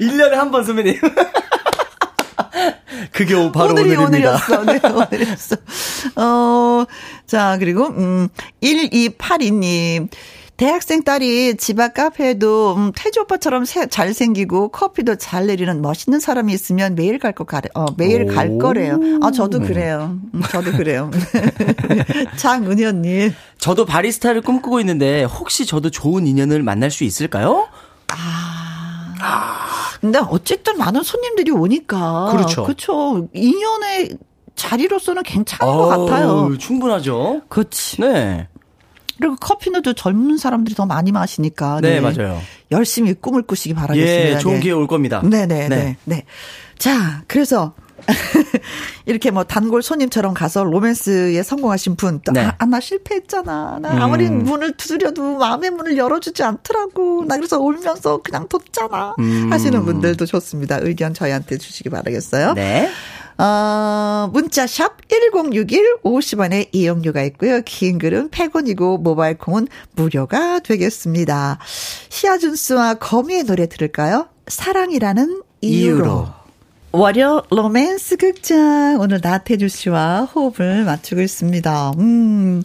[0.00, 0.94] 1년에 한 번 선배님.
[3.12, 4.38] 그게 오- 바로 오늘이 오늘입니다.
[4.60, 4.64] 오늘이었어.
[4.64, 5.56] 네, 오늘이었어.
[6.16, 6.84] 어,
[7.26, 8.28] 자, 그리고, 음,
[8.62, 10.08] 1282님.
[10.56, 16.52] 대학생 딸이 집 앞 카페에도 음, 태주 오빠처럼 새- 잘생기고 커피도 잘 내리는 멋있는 사람이
[16.52, 17.70] 있으면 매일 갈 거 가래.
[17.74, 18.58] 어, 매일 갈 오.
[18.58, 19.00] 거래요.
[19.22, 20.18] 아, 저도 그래요.
[20.34, 21.10] 음, 저도 그래요.
[22.36, 23.32] 장은현님.
[23.56, 27.66] 저도 바리스타를 꿈꾸고 있는데 혹시 저도 좋은 인연을 만날 수 있을까요?
[30.00, 32.30] 근데 어쨌든 많은 손님들이 오니까.
[32.32, 32.62] 그렇죠.
[32.64, 33.28] 그렇죠.
[33.34, 34.18] 2년의
[34.54, 36.56] 자리로서는 괜찮은 것 같아요.
[36.58, 37.42] 충분하죠.
[37.48, 38.00] 그렇지.
[38.00, 38.48] 네.
[39.18, 41.80] 그리고 커피는 또 젊은 사람들이 더 많이 마시니까.
[41.82, 42.40] 네, 맞아요.
[42.70, 44.36] 열심히 꿈을 꾸시기 바라겠습니다.
[44.36, 44.60] 예, 좋은 네.
[44.60, 45.20] 기회 올 겁니다.
[45.22, 45.96] 네네, 네.
[46.04, 46.24] 네.
[46.78, 47.74] 자, 그래서.
[49.06, 52.44] 이렇게 뭐 단골 손님처럼 가서 로맨스에 성공하신 분, 또, 네.
[52.44, 53.78] 아, 아, 나 실패했잖아.
[53.80, 54.02] 나 음.
[54.02, 57.24] 아무리 문을 두드려도 마음의 문을 열어주지 않더라고.
[57.26, 59.14] 나 그래서 울면서 그냥 뒀잖아.
[59.18, 59.52] 음.
[59.52, 60.78] 하시는 분들도 좋습니다.
[60.80, 62.54] 의견 저희한테 주시기 바라겠어요.
[62.54, 62.90] 네.
[63.40, 67.62] 어, 문자샵 1061 50원의 이용료가 있고요.
[67.64, 71.58] 긴 글은 100원이고 모바일 콩은 무료가 되겠습니다.
[72.10, 74.28] 시아준스와 거미의 노래 들을까요?
[74.46, 75.96] 사랑이라는 이유로.
[75.96, 76.39] 이유로.
[76.92, 81.92] 월요 로맨스 극장 오늘 나태주 씨와 호흡을 맞추고 있습니다.
[81.98, 82.62] 음,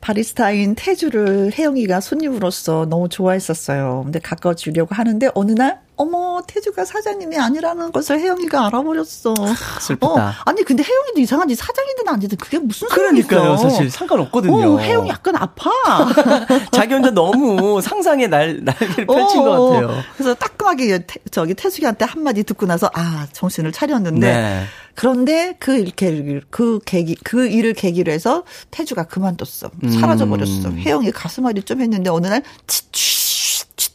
[0.00, 4.02] 바리스타인 태주를 혜영이가 손님으로서 너무 좋아했었어요.
[4.04, 9.34] 근데 가까워지려고 하는데 어느 날 어머, 태주가 사장님이 아니라는 것을 혜영이가 알아버렸어.
[9.80, 10.06] 슬프다.
[10.06, 11.54] 어, 아니, 근데 혜영이도 이상하지.
[11.54, 13.68] 사장이든 아니든 그게 무슨 그러니까요, 있어.
[13.68, 14.74] 사실 상관없거든요.
[14.74, 15.70] 어, 혜영이 약간 아파.
[16.72, 20.02] 자기 혼자 너무 상상의 날, 날개를 펼친 어, 것 같아요.
[20.16, 24.64] 그래서 따끔하게 태, 저기 태숙이한테 한마디 듣고 나서 아 정신을 차렸는데 네.
[24.94, 29.70] 그런데 그 이렇게 그 계기 그 일을 계기로 해서 태주가 그만뒀어
[30.00, 30.78] 사라져 버렸어 음.
[30.78, 33.23] 혜영이 가슴앓이 좀 했는데 어느 날 치취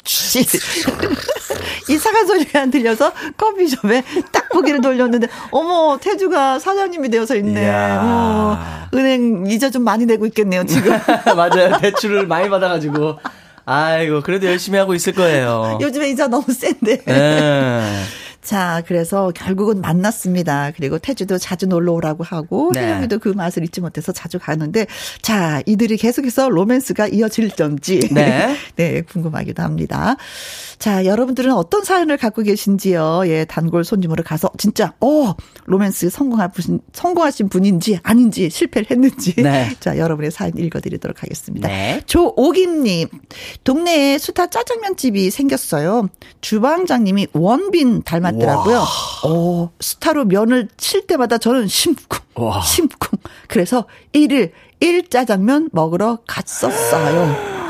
[0.10, 0.58] 치취
[1.88, 7.70] 이상한 소리가 들려서 커피숍에 딱 고개를 돌렸는데 어머 태주가 사장님이 되어서 있네.
[7.70, 8.58] 어,
[8.96, 10.98] 은행 이자 좀 많이 내고 있겠네요 지금
[11.36, 11.78] 맞아요.
[11.78, 13.20] 대출을 많이 받아가지고.
[13.72, 15.78] 아이고, 그래도 열심히 하고 있을 거예요.
[15.80, 18.04] 요즘에 이자 너무 센데 네.
[18.42, 20.72] 자, 그래서 결국은 만났습니다.
[20.76, 22.82] 그리고 태주도 자주 놀러 오라고 하고, 네.
[22.82, 24.88] 혜영이도 그 맛을 잊지 못해서 자주 가는데,
[25.22, 28.00] 자, 이들이 계속해서 로맨스가 이어질 점지.
[28.14, 28.56] 네.
[28.76, 30.16] 네, 궁금하기도 합니다.
[30.80, 33.24] 자, 여러분들은 어떤 사연을 갖고 계신지요?
[33.26, 39.36] 예, 단골 손님으로 가서 진짜, 어, 로맨스 성공한 분, 성공하신 분인지 아닌지 실패를 했는지.
[39.36, 39.76] 네.
[39.82, 41.68] 자, 여러분의 사연 읽어 드리도록 하겠습니다.
[41.68, 42.02] 네.
[42.06, 43.10] 조오김 님,
[43.66, 46.08] 동네에 수타 짜장면 집이 생겼어요.
[46.40, 48.84] 주방장님이 원빈 닮았더라고요.
[49.26, 52.62] 어, 수타로 면을 칠 때마다 저는 심쿵, 와.
[52.62, 53.20] 심쿵.
[53.50, 57.60] 그래서 1일 1짜장면 먹으러 갔었어요.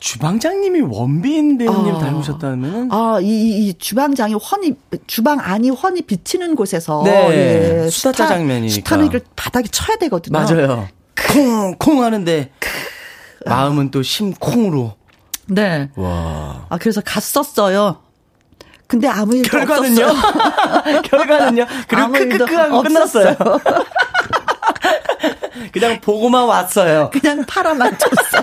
[0.00, 1.98] 주방장님이 원빈 배우님 아.
[1.98, 2.88] 닮으셨다면?
[2.90, 4.74] 아, 이, 이, 이 주방장이 훤히,
[5.06, 7.02] 주방 안이 환히 비치는 곳에서.
[7.04, 8.74] 네, 예, 수타 짜장면이니까.
[8.74, 10.38] 수타는 이걸 바닥에 쳐야 되거든요.
[10.38, 10.88] 맞아요.
[11.32, 12.50] 콩, 콩 하는데,
[13.44, 14.94] 마음은 또 심콩으로.
[15.46, 15.90] 네.
[15.96, 16.66] 와.
[16.70, 17.98] 아, 그래서 갔었어요.
[18.86, 20.04] 근데 아무 일도 결과는요?
[20.04, 21.02] 없었어요.
[21.02, 21.66] 결과는요?
[21.86, 23.36] 그리고 크크크하고 끝났어요.
[25.72, 27.10] 그냥 보고만 왔어요.
[27.12, 28.42] 그냥 팔아만 쳤어.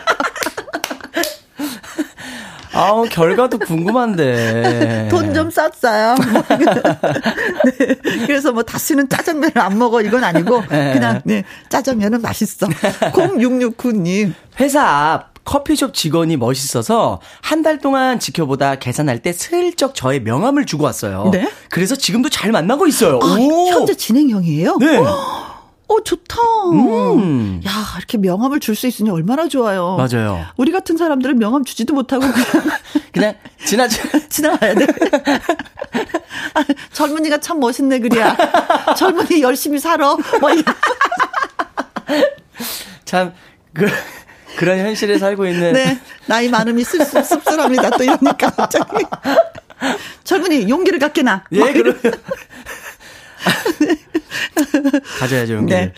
[2.78, 5.08] 아우, 결과도 궁금한데.
[5.12, 6.16] 돈 좀 쌌어요.
[6.32, 6.44] 뭐
[7.78, 7.96] 네.
[8.26, 10.94] 그래서 뭐 다시는 짜장면을 안 먹어 이건 아니고 네.
[10.94, 12.68] 그냥 네 짜장면은 맛있어.
[13.14, 14.34] 0669님.
[14.60, 20.84] 회사 앞 커피숍 직원이 멋있어서 한 달 동안 지켜보다 계산할 때 슬쩍 저의 명함을 주고
[20.86, 21.30] 왔어요.
[21.32, 21.50] 네?
[21.70, 23.20] 그래서 지금도 잘 만나고 있어요.
[23.22, 23.68] 아, 오!
[23.70, 24.78] 현재 진행형이에요?
[24.80, 24.98] 네.
[25.90, 26.38] 어 좋다.
[26.74, 27.62] 음.
[27.66, 29.96] 야 이렇게 명함을 줄 수 있으니 얼마나 좋아요.
[29.98, 30.46] 맞아요.
[30.58, 32.70] 우리 같은 사람들은 명함 주지도 못하고 그냥
[33.14, 33.36] 그냥
[33.66, 34.02] 지나쳐.
[34.30, 34.86] 지나가야 돼.
[36.54, 38.36] 아, 젊은이가 참 멋있네 그래야.
[38.98, 40.16] 젊은이 열심히 살아.
[40.42, 40.64] 뭐 이-
[43.06, 43.34] 참,
[43.74, 43.88] 그,
[44.58, 45.74] 그런 현실에 살고 있는.
[45.74, 46.00] 네.
[46.26, 47.92] 나이 많음이 씁쓸, 씁쓸합니다.
[47.92, 49.06] 또 이러니까 갑자기.
[50.26, 51.46] 젊은이 용기를 갖게 나.
[51.54, 52.02] 예, 그러면.
[55.20, 55.74] 가져야죠, 용기.
[55.74, 55.94] 네.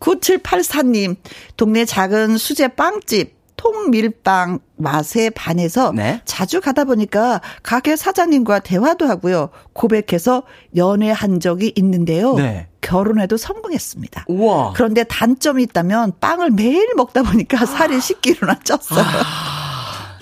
[0.00, 1.16] 9784님,
[1.56, 6.20] 동네 작은 수제 빵집, 통밀빵 맛에 반해서 네.
[6.26, 9.48] 자주 가다 보니까 가게 사장님과 대화도 하고요.
[9.72, 10.42] 고백해서
[10.76, 12.34] 연애한 적이 있는데요.
[12.34, 12.68] 네.
[12.82, 14.26] 결혼에도 성공했습니다.
[14.28, 14.74] 우와.
[14.74, 19.04] 그런데 단점이 있다면 빵을 매일 먹다 보니까 살이 10kg나 쪘어요.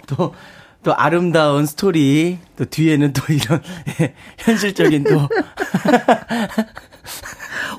[0.07, 0.35] 또,
[0.85, 3.61] 또 아름다운 스토리, 또 뒤에는 또 이런,
[4.01, 5.29] 예, 현실적인 또.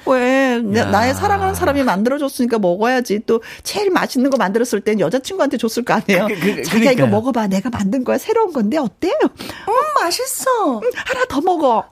[0.05, 0.85] 왜 나- 야.
[0.85, 6.27] 나의 사랑하는 사람이 만들어줬으니까 먹어야지 또 제일 맛있는 거 만들었을 땐 여자친구한테 줬을 거 아니에요.
[6.27, 7.07] 그, 그, 자기가 이거 그러니까요.
[7.07, 9.13] 먹어봐 내가 만든 거야 새로운 건데 어때요?
[9.23, 10.79] 음 맛있어.
[10.79, 11.85] 음, 하나 더 먹어.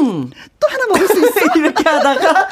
[0.00, 1.40] 음 또 하나 먹을 수 있어.
[1.58, 2.48] 이렇게 하다가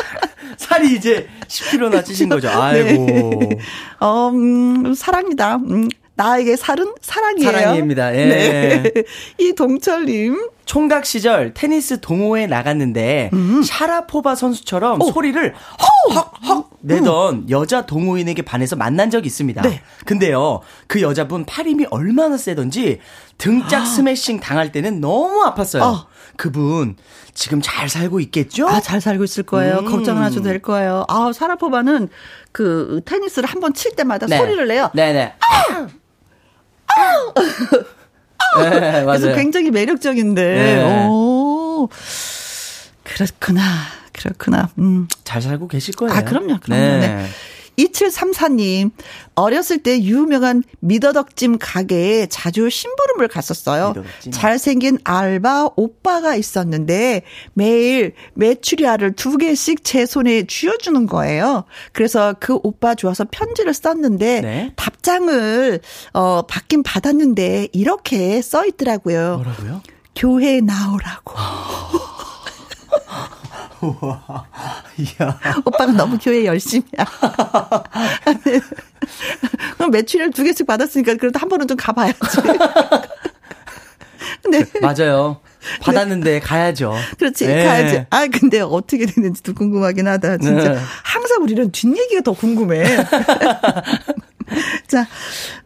[0.56, 2.48] 살이 이제 10kg나 찌신 거죠.
[2.48, 3.06] 아이고.
[3.06, 3.58] 네.
[4.00, 5.56] 어, 음, 사랑이다.
[5.56, 5.88] 음,
[6.18, 7.50] 나에게 살은 사랑이에요.
[7.50, 8.14] 사랑입니다.
[8.14, 8.26] 예.
[8.26, 8.92] 네.
[9.38, 10.50] 이 동철님.
[10.64, 13.30] 총각 시절 테니스 동호회 나갔는데
[13.64, 15.10] 샤라포바 선수처럼 오.
[15.12, 15.54] 소리를
[16.10, 19.62] 헉헉헉 내던 여자 동호인에게 반해서 만난 적이 있습니다.
[19.62, 19.80] 네.
[20.04, 23.00] 근데요 그 여자분 팔 힘이 얼마나 세던지
[23.38, 25.80] 등짝 스매싱 당할 때는 너무 아팠어요.
[25.80, 26.06] 어.
[26.36, 26.96] 그분
[27.32, 28.68] 지금 잘 살고 있겠죠?
[28.68, 29.78] 아, 잘 살고 있을 거예요.
[29.78, 29.84] 음.
[29.86, 31.04] 걱정 안 하셔도 될 거예요.
[31.08, 32.10] 아, 사라포바는
[32.52, 34.36] 그 테니스를 한 번 칠 때마다 네.
[34.36, 34.90] 소리를 내요.
[34.92, 35.32] 네네.
[38.58, 38.70] 네,
[39.04, 39.36] 그래서 맞아요.
[39.36, 40.42] 굉장히 매력적인데.
[40.42, 41.06] 네.
[41.08, 41.88] 오.
[43.04, 43.62] 그렇구나.
[44.12, 44.68] 그렇구나.
[44.78, 45.06] 음.
[45.24, 46.14] 잘 살고 계실 거예요.
[46.14, 46.58] 아, 그럼요.
[46.60, 46.80] 그럼요.
[46.82, 47.26] 네.
[47.78, 48.90] 2734님,
[49.34, 53.90] 어렸을 때 유명한 미더덕찜 가게에 자주 심부름을 갔었어요.
[53.90, 54.32] 미더덕찜.
[54.32, 57.22] 잘생긴 알바 오빠가 있었는데
[57.54, 61.64] 매일 메추리알을 두 개씩 제 손에 쥐어주는 거예요.
[61.92, 64.72] 그래서 그 오빠 좋아서 편지를 썼는데 네.
[64.76, 65.80] 답장을
[66.14, 69.36] 어 받긴 받았는데 이렇게 써 있더라고요.
[69.36, 69.82] 뭐라고요?
[70.16, 71.34] 교회에 나오라고.
[74.98, 75.38] 이야.
[75.64, 77.04] 오빠가 너무 교회 열심이야.
[79.76, 82.18] 그럼 매출을 두 개씩 받았으니까 그래도 한 번은 좀 가봐야지.
[84.42, 85.40] 근데 맞아요.
[85.80, 86.94] 받았는데 가야죠.
[87.18, 87.64] 그렇지, 네.
[87.64, 88.06] 가야지.
[88.10, 90.72] 아, 근데 어떻게 됐는지도 궁금하긴 하다, 진짜.
[90.72, 90.78] 네.
[91.04, 92.84] 항상 우리는 뒷얘기가 더 궁금해.
[94.86, 95.06] 자,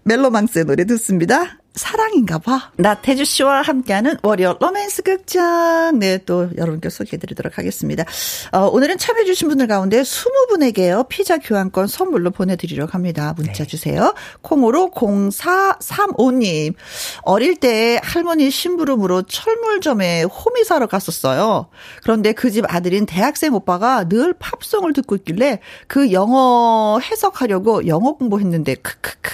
[0.05, 1.59] 멜로망스의 노래 듣습니다.
[1.75, 2.71] 사랑인가 봐.
[2.77, 5.99] 나태주 씨와 함께하는 월요 로맨스 극장.
[5.99, 8.05] 네, 또 여러분께 소개해 드리도록 하겠습니다.
[8.53, 13.33] 어, 오늘은 참여해 주신 분들 가운데 20분에게요, 피자 교환권 선물로 보내 드리려고 합니다.
[13.37, 14.15] 문자 주세요.
[14.43, 16.75] 콩으로 0435님.
[17.23, 21.69] 어릴 때 할머니 심부름으로 철물점에 호미 사러 갔었어요.
[22.03, 28.75] 그런데 그 집 아들인 대학생 오빠가 늘 팝송을 듣고 있길래 그 영어 해석하려고 영어 공부했는데,
[28.75, 29.31] 크크크.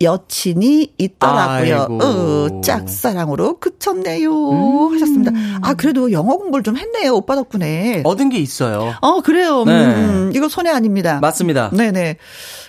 [0.00, 1.80] 여친이 있더라고요.
[1.80, 1.98] 아이고.
[2.02, 4.50] 어, 짝사랑으로 그쳤네요.
[4.50, 4.94] 음.
[4.94, 5.32] 하셨습니다.
[5.62, 7.14] 아, 그래도 영어 공부를 좀 했네요.
[7.14, 8.02] 오빠 덕분에.
[8.04, 8.94] 얻은 게 있어요.
[9.00, 9.64] 어, 그래요.
[9.64, 9.72] 네.
[9.72, 11.18] 음, 이거 손해 아닙니다.
[11.20, 11.70] 맞습니다.
[11.72, 12.16] 네네.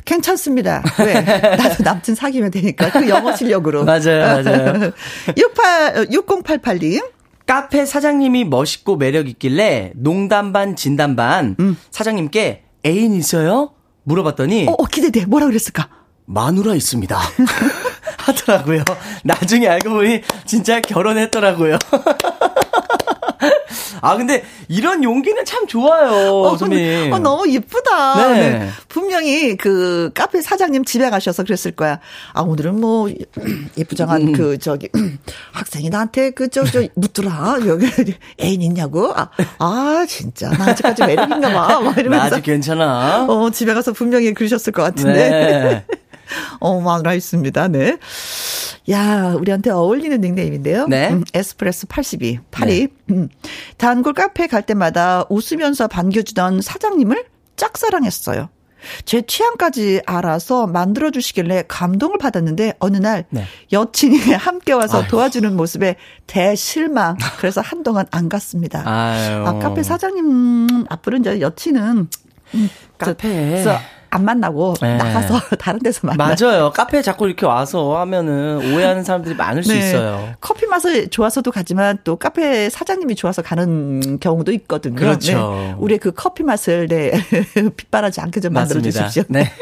[0.05, 0.83] 괜찮습니다.
[0.99, 1.13] 왜?
[1.57, 2.91] 나도 남친 사귀면 되니까.
[2.91, 3.83] 그 영어 실력으로.
[3.85, 4.91] 맞아요, 맞아요.
[5.37, 7.03] 68, 6088님.
[7.45, 11.55] 카페 사장님이 멋있고 매력 있길래 농담 반 진담 반
[11.89, 13.71] 사장님께 애인 있어요?
[14.03, 15.25] 물어봤더니 어, 어, 기대돼.
[15.25, 15.89] 뭐라 그랬을까?
[16.29, 17.17] 마누라 있습니다.
[18.17, 18.83] 하더라고요.
[19.23, 21.79] 나중에 알고 보니 진짜 결혼했더라고요.
[24.01, 27.11] 아 근데 이런 용기는 참 좋아요, 어, 선배님.
[27.11, 28.31] 어, 너무 이쁘다.
[28.31, 28.59] 네.
[28.59, 28.69] 네.
[28.87, 31.99] 분명히 그 카페 사장님 집에 가셔서 그랬을 거야.
[32.31, 33.09] 아, 오늘은 뭐,
[33.77, 34.33] 예쁘장한 음.
[34.33, 34.87] 그, 저기,
[35.51, 37.57] 학생이 나한테 그, 저, 저, 묻더라.
[37.67, 37.87] 여기
[38.39, 39.11] 애인 있냐고?
[39.15, 40.49] 아, 아 진짜.
[40.51, 41.67] 나 아직까지 매력인가 봐.
[41.81, 42.25] 막나 이러면서.
[42.27, 43.25] 아직 괜찮아.
[43.25, 45.29] 어, 집에 가서 분명히 그러셨을 것 같은데.
[45.29, 45.85] 네.
[46.59, 47.67] 어, 마누라 있습니다.
[47.69, 47.97] 네.
[48.89, 50.87] 야, 우리한테 어울리는 닉네임인데요.
[50.87, 51.09] 네.
[51.11, 52.87] 음, 에스프레소 82, 82.
[53.11, 53.29] 음.
[53.77, 57.25] 단골 카페 갈 때마다 웃으면서 반겨주던 사장님을
[57.55, 58.49] 짝사랑했어요.
[59.03, 63.43] 제 취향까지 알아서 만들어 주시길래 감동을 받았는데 어느 날 네.
[63.73, 65.09] 여친이 함께 와서 아이고.
[65.09, 67.17] 도와주는 모습에 대실망.
[67.39, 68.83] 그래서 한동안 안 갔습니다.
[68.89, 69.43] 아유.
[69.45, 72.07] 아, 카페 사장님 음, 앞으로 이제 여친은
[72.55, 72.69] 음,
[72.99, 73.63] 저- 카페.
[74.11, 74.97] 안 만나고 네.
[74.97, 76.35] 나가서 다른 데서 만나.
[76.35, 76.71] 맞아요.
[76.71, 80.17] 카페에 자꾸 이렇게 와서 하면은 오해하는 사람들이 많을 수 있어요.
[80.17, 80.35] 네.
[80.41, 84.95] 커피 맛을 좋아서도 가지만 또 카페 사장님이 좋아서 가는 경우도 있거든요.
[84.95, 85.31] 그렇죠.
[85.53, 85.75] 네.
[85.77, 87.11] 우리의 그 커피 맛을 네.
[87.77, 88.81] 빗바라지 않게 좀 만들어.
[88.81, 89.23] 주십시오.
[89.29, 89.45] 네.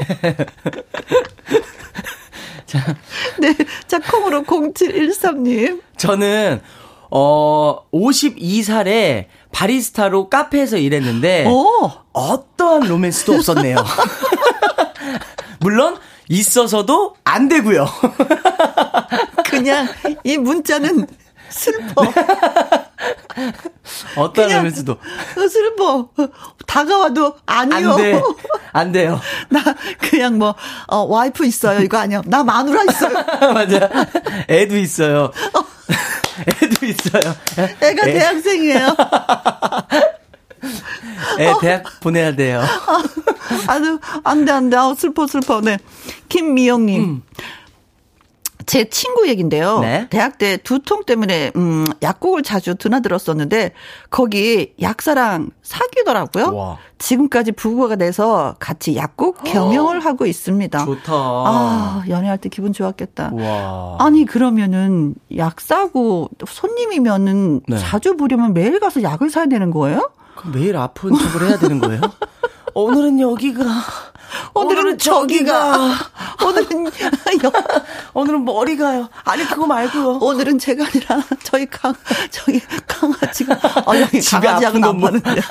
[3.39, 3.55] 네.
[3.87, 5.81] 자, 콩으로 0713님.
[5.97, 6.61] 저는
[7.09, 9.25] 어 52살에
[9.57, 11.91] 바리스타로 카페에서 일했는데 오!
[12.13, 13.77] 어떠한 로맨스도 없었네요.
[15.59, 15.97] 물론
[16.29, 17.87] 있어서도 안 되고요.
[19.49, 19.87] 그냥
[20.23, 21.07] 이 문자는
[21.49, 22.03] 슬퍼.
[24.33, 26.09] 그냥 로맨스도 어, 슬퍼.
[26.65, 27.91] 다가와도 아니요.
[27.91, 28.21] 안 돼.
[28.73, 29.21] 안 돼요.
[29.49, 29.63] 나
[29.99, 30.55] 그냥 뭐
[30.87, 31.79] 어, 와이프 있어요.
[31.81, 32.21] 이거 아니야.
[32.25, 33.13] 나 마누라 있어요.
[33.53, 33.89] 맞아.
[34.49, 35.31] 애도 있어요.
[36.61, 37.35] 애도 있어요.
[37.81, 38.95] 애가 애- 대학생이에요.
[41.39, 42.61] 애 대학 보내야 돼요.
[43.67, 44.77] 아주 안 돼, 안 돼.
[44.77, 45.61] 아우, 슬퍼, 슬퍼.
[45.61, 45.77] 네.
[46.29, 47.21] 김미영님.
[48.68, 49.80] 제 친구 얘긴데요.
[49.80, 50.07] 네.
[50.09, 53.72] 대학 때 두통 때문에 음 약국을 자주 드나들었었는데
[54.09, 56.53] 거기 약사랑 사귀더라고요.
[56.53, 56.78] 와.
[56.99, 60.84] 지금까지 부부가 돼서 같이 약국 경영을 하고 있습니다.
[60.84, 61.13] 좋다.
[61.13, 63.32] 아, 연애할 때 기분 좋았겠다.
[63.34, 63.95] 와.
[63.99, 67.78] 아니 그러면은 약 사고 손님이면은 네.
[67.78, 70.11] 자주 보려면 매일 가서 약을 사야 되는 거예요?
[70.53, 72.01] 매일 아픈 척을 해야 되는 거예요?
[72.76, 73.63] 오늘은 여기가.
[74.53, 75.93] 오늘은 저기가.
[76.45, 77.51] 오늘은 여,
[78.13, 79.09] 오늘은 머리가요.
[79.23, 80.19] 아니 그거 말고요.
[80.21, 81.93] 오늘은 제가 아니라 저희 강
[82.32, 83.59] 저희 강아지가.
[83.86, 84.21] 아 여기
[84.82, 85.36] 건 파는데.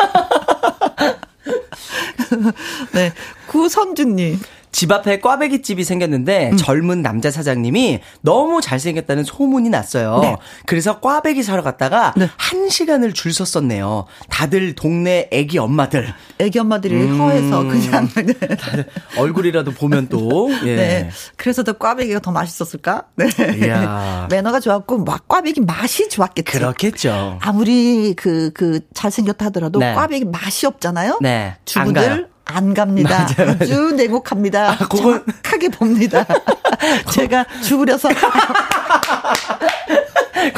[2.92, 3.12] 네.
[3.46, 4.40] 구선주님
[4.76, 6.56] 집 앞에 꽈배기 집이 생겼는데 음.
[6.58, 10.18] 젊은 남자 사장님이 너무 잘생겼다는 소문이 났어요.
[10.20, 10.36] 네.
[10.66, 12.28] 그래서 꽈배기 사러 갔다가 네.
[12.36, 14.04] 한 시간을 줄 섰었네요.
[14.28, 17.18] 다들 동네 애기 엄마들 애기 엄마들이 음.
[17.18, 18.84] 허해서 그냥 네.
[19.16, 20.76] 얼굴이라도 보면 또 예.
[20.76, 21.10] 네.
[21.36, 23.04] 그래서 더 꽈배기가 더 맛있었을까?
[23.16, 23.28] 네.
[23.62, 24.28] 이야.
[24.30, 26.52] 매너가 좋았고 막 꽈배기 맛이 좋았겠지.
[26.52, 27.38] 그렇겠죠.
[27.40, 29.94] 아무리 그, 그, 잘생겼다 하더라도 네.
[29.94, 31.20] 꽈배기 맛이 없잖아요?
[31.22, 31.56] 네.
[31.76, 32.35] 안 주부들.
[32.46, 33.10] 안, 갑니다.
[33.36, 33.56] 맞아요, 맞아요.
[33.60, 34.70] 아주 냉혹합니다.
[34.72, 36.24] 아, 그건- 정확하게 봅니다.
[37.12, 38.08] 제가 주부려서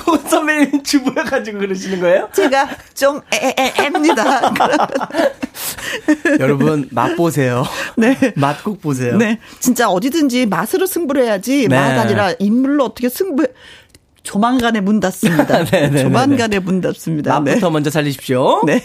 [0.05, 2.28] 고 선배님 주부여가지고 그러시는 거예요?
[2.32, 4.53] 제가 좀 애애입니다.
[6.41, 7.64] 여러분 맛 보세요.
[7.97, 8.16] 네.
[8.36, 9.16] 맛 꼭 보세요.
[9.16, 9.39] 네.
[9.61, 11.76] 진짜 어디든지 맛으로 승부를 해야지 네.
[11.76, 13.47] 맛 아니라 인물로 어떻게 승부
[14.29, 15.64] 조만간에 문 닫습니다.
[15.72, 17.41] 네, 네, 조만간에 문 닫습니다.
[17.41, 17.53] 네.
[17.53, 18.62] 맛부터 먼저 살리십시오.
[18.66, 18.85] 네.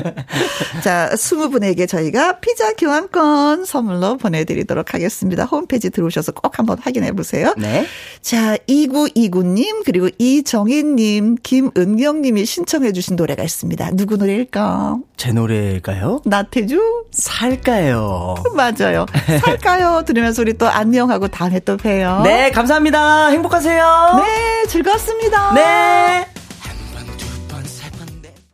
[0.82, 5.44] 자, 20분에게 저희가 피자 교환권 선물로 보내드리도록 하겠습니다.
[5.44, 7.52] 홈페이지 들어오셔서 꼭 한번 확인해 보세요.
[7.58, 7.84] 네.
[8.22, 13.90] 자, 2929님, 그리고 이정희님, 김은경님이 신청해 주신 노래가 있습니다.
[13.92, 14.96] 누구 노래일까?
[15.18, 16.22] 제 노래가요?
[16.24, 17.04] 나태주?
[17.12, 18.36] 살까요?
[18.56, 19.04] 맞아요.
[19.44, 20.04] 살까요?
[20.06, 22.22] 들으면서 우리 또 안녕하고 다음에 또 봬요.
[22.24, 23.28] 네, 감사합니다.
[23.28, 24.22] 행복하세요.
[24.24, 25.54] 네, 즐겁습니다.
[25.54, 26.26] 네.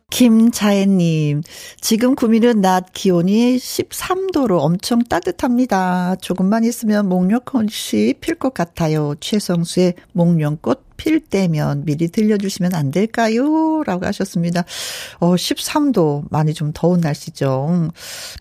[0.09, 1.41] 김자애님,
[1.79, 6.17] 지금 구미는 낮 기온이 13도로 엄청 따뜻합니다.
[6.17, 9.15] 조금만 있으면 목련꽃이 필 것 같아요.
[9.19, 13.81] 최성수의 목련꽃 필 때면 미리 들려주시면 안 될까요?
[13.87, 14.63] 라고 하셨습니다.
[15.19, 17.89] 어, 13도 많이 좀 더운 날씨죠.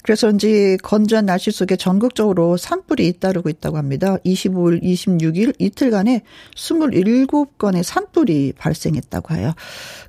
[0.03, 4.19] 그래서인지 건조한 날씨 속에 전국적으로 산불이 잇따르고 있다고 합니다.
[4.27, 6.21] 25일, 26일 이틀간에
[6.55, 9.55] 27건의 산불이 발생했다고 해요.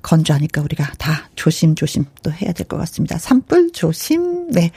[0.02, 3.16] 건조하니까 우리가 다 조심조심 또 해야 될 것 같습니다.
[3.16, 4.50] 산불 조심.
[4.50, 4.70] 네.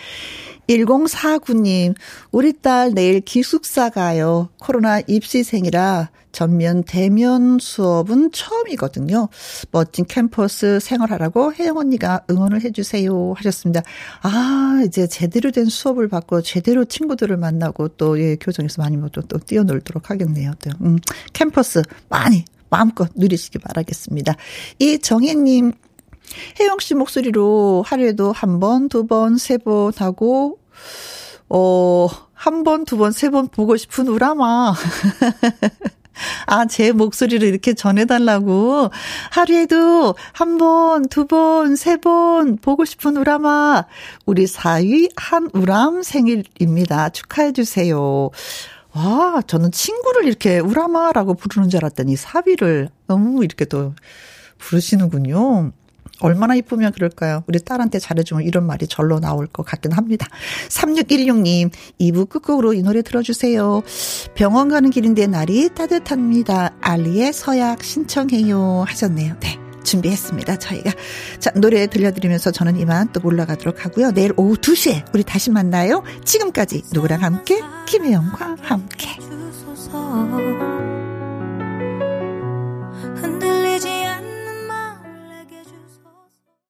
[0.68, 1.96] 1049님,
[2.32, 4.50] 우리 딸 내일 기숙사 가요.
[4.60, 9.30] 코로나 입시생이라 전면 대면 수업은 처음이거든요.
[9.72, 13.82] 멋진 캠퍼스 생활하라고 혜영 언니가 응원을 해주세요 하셨습니다.
[14.22, 19.22] 아 이제 제대로 된 수업을 받고 제대로 친구들을 만나고 또 예, 교정에서 많이 뭐 또,
[19.22, 20.52] 또 뛰어놀도록 하겠네요.
[20.60, 20.98] 또 음,
[21.32, 24.36] 캠퍼스 많이 마음껏 누리시기 바라겠습니다.
[24.80, 25.72] 이정혜님
[26.60, 30.60] 혜영 씨 목소리로 하루에도 한 번, 두 번, 세 번 하고,
[31.50, 34.74] 어, 한 번, 두 번, 세 번 보고 싶은 우라마.
[36.48, 38.90] 아, 제 목소리를 이렇게 전해달라고.
[39.32, 43.86] 하루에도 한 번, 두 번, 세 번 보고 싶은 우라마.
[44.26, 47.10] 우리 사위 한우람 생일입니다.
[47.10, 48.30] 축하해주세요.
[48.94, 53.94] 와, 저는 친구를 이렇게 우라마라고 부르는 줄 알았더니 사위를 너무 이렇게 또
[54.58, 55.74] 부르시는군요.
[56.20, 57.44] 얼마나 이쁘면 그럴까요?
[57.48, 60.28] 우리 딸한테 잘해주면 이런 말이 절로 나올 것 같긴 합니다.
[60.70, 63.84] 3616님, 2부 끝곡으로 이 노래 들어주세요.
[64.34, 66.76] 병원 가는 길인데 날이 따뜻합니다.
[66.82, 68.86] 알리의 서약 신청해요.
[68.88, 69.36] 하셨네요.
[69.40, 69.60] 네.
[69.86, 70.58] 준비했습니다.
[70.58, 70.92] 저희가.
[71.40, 74.12] 자, 노래 들려드리면서 저는 이만 또 올라가도록 하고요.
[74.12, 76.04] 내일 오후 2시에 우리 다시 만나요.
[76.26, 77.62] 지금까지 누구랑 함께?
[77.86, 79.10] 김혜영과 함께.